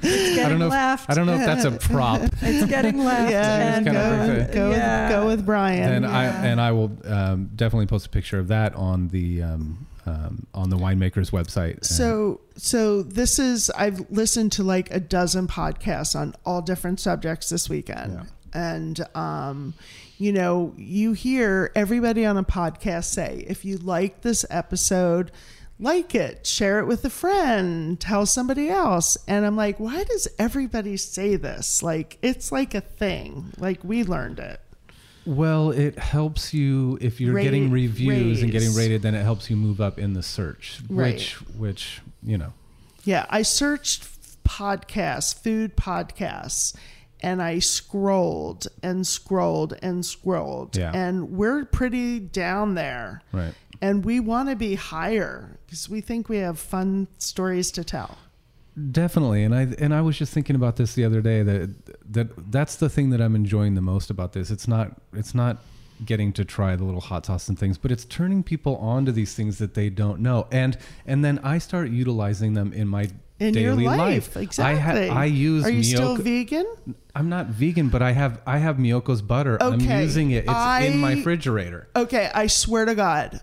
[0.00, 0.66] It's I don't know.
[0.66, 1.10] If, left.
[1.10, 2.22] I don't know if that's a prop.
[2.40, 3.30] It's getting left.
[3.30, 5.08] Yeah, and, go, like go, yeah.
[5.08, 6.02] with, go with Brian.
[6.02, 9.86] then I and I will um, definitely post a picture of that on the um,
[10.08, 11.84] um, on the winemaker's website.
[11.84, 17.48] So, so this is I've listened to like a dozen podcasts on all different subjects
[17.50, 18.24] this weekend, Yeah.
[18.76, 19.74] and um,
[20.18, 25.30] you know, you hear everybody on a podcast say, if you like this episode,
[25.80, 30.26] like it, share it with a friend, tell somebody else, and I'm like, why does
[30.38, 31.82] everybody say this?
[31.84, 33.52] Like, it's like a thing.
[33.58, 34.60] Like we learned it.
[35.28, 39.02] Well, it helps you if you're Rate- getting reviews and getting rated.
[39.02, 41.14] Then it helps you move up in the search, Right.
[41.14, 42.52] which which you know.
[43.04, 44.08] Yeah, I searched
[44.44, 46.74] podcasts, food podcasts,
[47.20, 50.76] and I scrolled and scrolled and scrolled.
[50.76, 50.92] Yeah.
[50.94, 53.22] And we're pretty down there.
[53.32, 53.54] Right.
[53.80, 58.18] And we want to be higher because we think we have fun stories to tell.
[58.92, 61.70] Definitely, and I and I was just thinking about this the other day that
[62.12, 64.50] that that's the thing that I'm enjoying the most about this.
[64.50, 65.58] It's not it's not
[66.04, 69.10] getting to try the little hot sauce and things, but it's turning people on to
[69.12, 70.76] these things that they don't know, and
[71.06, 73.08] and then I start utilizing them in my
[73.40, 75.08] In daily your life, I exactly.
[75.08, 76.66] ha- I use Are you Miyoko- still vegan?
[77.16, 79.60] I'm not vegan, but I have I have Miyoko's butter.
[79.60, 79.74] Okay.
[79.74, 80.44] I'm using it.
[80.46, 81.88] It's in my refrigerator.
[81.96, 83.40] Okay, I swear to God.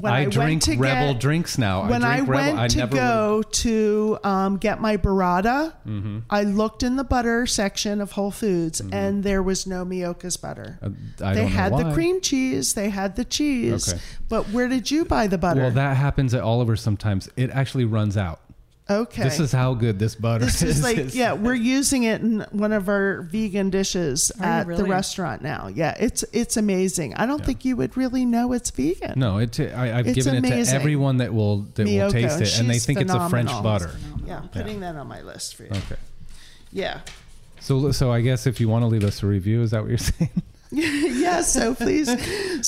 [0.00, 1.88] When I, went drink to Rebel get- drinks now.
[1.88, 2.60] when I, drink went Rebel.
[2.60, 6.18] I to never go to um, get my burrata, Mm-hmm.
[6.30, 10.78] I looked in the butter section of Whole Foods, and there was no Miyoko's butter.
[10.82, 10.86] Uh,
[11.24, 14.00] I they don't know had the cream cheese, they had the cheese, Okay.
[14.28, 15.60] but where did you buy the butter?
[15.60, 17.28] Well, that happens at Oliver sometimes.
[17.36, 18.40] It actually runs out.
[18.88, 20.78] Okay, This is how good this butter this is.
[20.78, 24.76] is like yeah, we're using it in one of our vegan dishes Are you at
[24.76, 25.68] the restaurant now.
[25.68, 27.14] Yeah, it's it's amazing.
[27.14, 29.18] I don't think you would really know it's vegan.
[29.18, 29.58] No, it.
[29.60, 30.74] I, I've It's given it to amazing.
[30.76, 33.94] everyone that will that will taste it, and they she's think it's a French butter.
[34.26, 35.70] Yeah, I'm putting that on my list for you.
[35.70, 35.96] Okay.
[36.72, 37.00] Yeah.
[37.60, 39.88] So, so I guess if you want to leave us a review, is that what
[39.88, 40.30] you're saying?
[40.70, 42.10] yeah, so please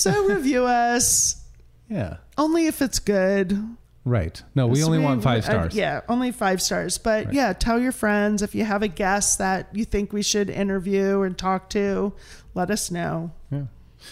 [0.01, 1.43] so review us
[1.91, 2.19] yeah.
[2.39, 3.59] only if it's good.
[4.07, 4.41] Right.
[4.55, 5.75] No, we So only want five uh, stars.
[5.75, 6.97] yeah, only five stars.
[6.97, 7.35] But Right.
[7.35, 11.23] yeah, tell your friends if you have a guest that you think we should interview
[11.23, 12.13] and talk to,
[12.55, 13.33] let us know.
[13.51, 13.63] Yeah.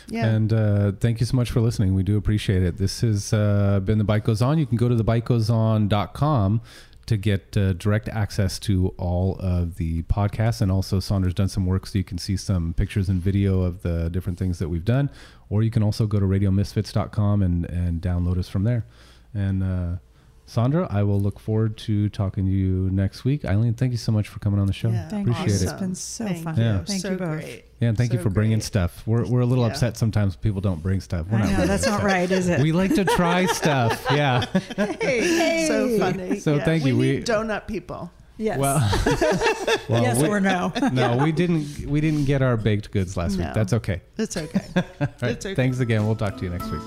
[0.08, 0.26] Yeah.
[0.26, 1.94] And uh, thank you so much for listening.
[1.94, 2.76] We do appreciate it.
[2.76, 4.58] This has uh, been The Bite Goes On.
[4.58, 6.60] You can go to thebitegoeson.com
[7.06, 10.60] to get uh, direct access to all of the podcasts.
[10.62, 13.82] And also, Sondra's done some work so you can see some pictures and video of
[13.82, 15.10] the different things that we've done.
[15.50, 18.86] Or you can also go to radiomisfits.com and, and download us from there.
[19.34, 19.96] And uh,
[20.46, 23.44] Sondra, I will look forward to talking to you next week.
[23.44, 24.90] Eileen, thank you so much for coming on the show.
[24.90, 25.68] Yeah, Thank Appreciate you.
[25.68, 25.72] it.
[25.72, 26.56] It's been so Thank fun.
[26.56, 26.62] you.
[26.62, 26.84] Yeah.
[26.84, 27.28] Thank so you both.
[27.40, 27.64] Great.
[27.80, 28.64] Yeah, and thank you So for bringing great.
[28.64, 29.02] stuff.
[29.06, 29.70] We're, we're a little Yeah.
[29.70, 31.26] upset sometimes people don't bring stuff.
[31.30, 32.60] We're I not know really that's not right, is it?
[32.60, 34.06] We like to try stuff.
[34.10, 34.44] Yeah.
[35.00, 36.38] hey, So funny.
[36.40, 36.96] So Yeah, thank you.
[36.96, 38.10] We- need donut people.
[38.36, 38.58] Yes.
[38.58, 38.78] Well,
[39.88, 40.72] well yes we, or no.
[40.92, 41.86] no, we didn't.
[41.86, 43.44] We didn't get our baked goods last No.
[43.44, 43.54] week.
[43.54, 44.02] That's okay.
[44.18, 44.60] It's okay.
[44.76, 45.30] All right.
[45.30, 45.54] It's okay.
[45.54, 46.04] Thanks again.
[46.04, 46.82] We'll talk to you next week.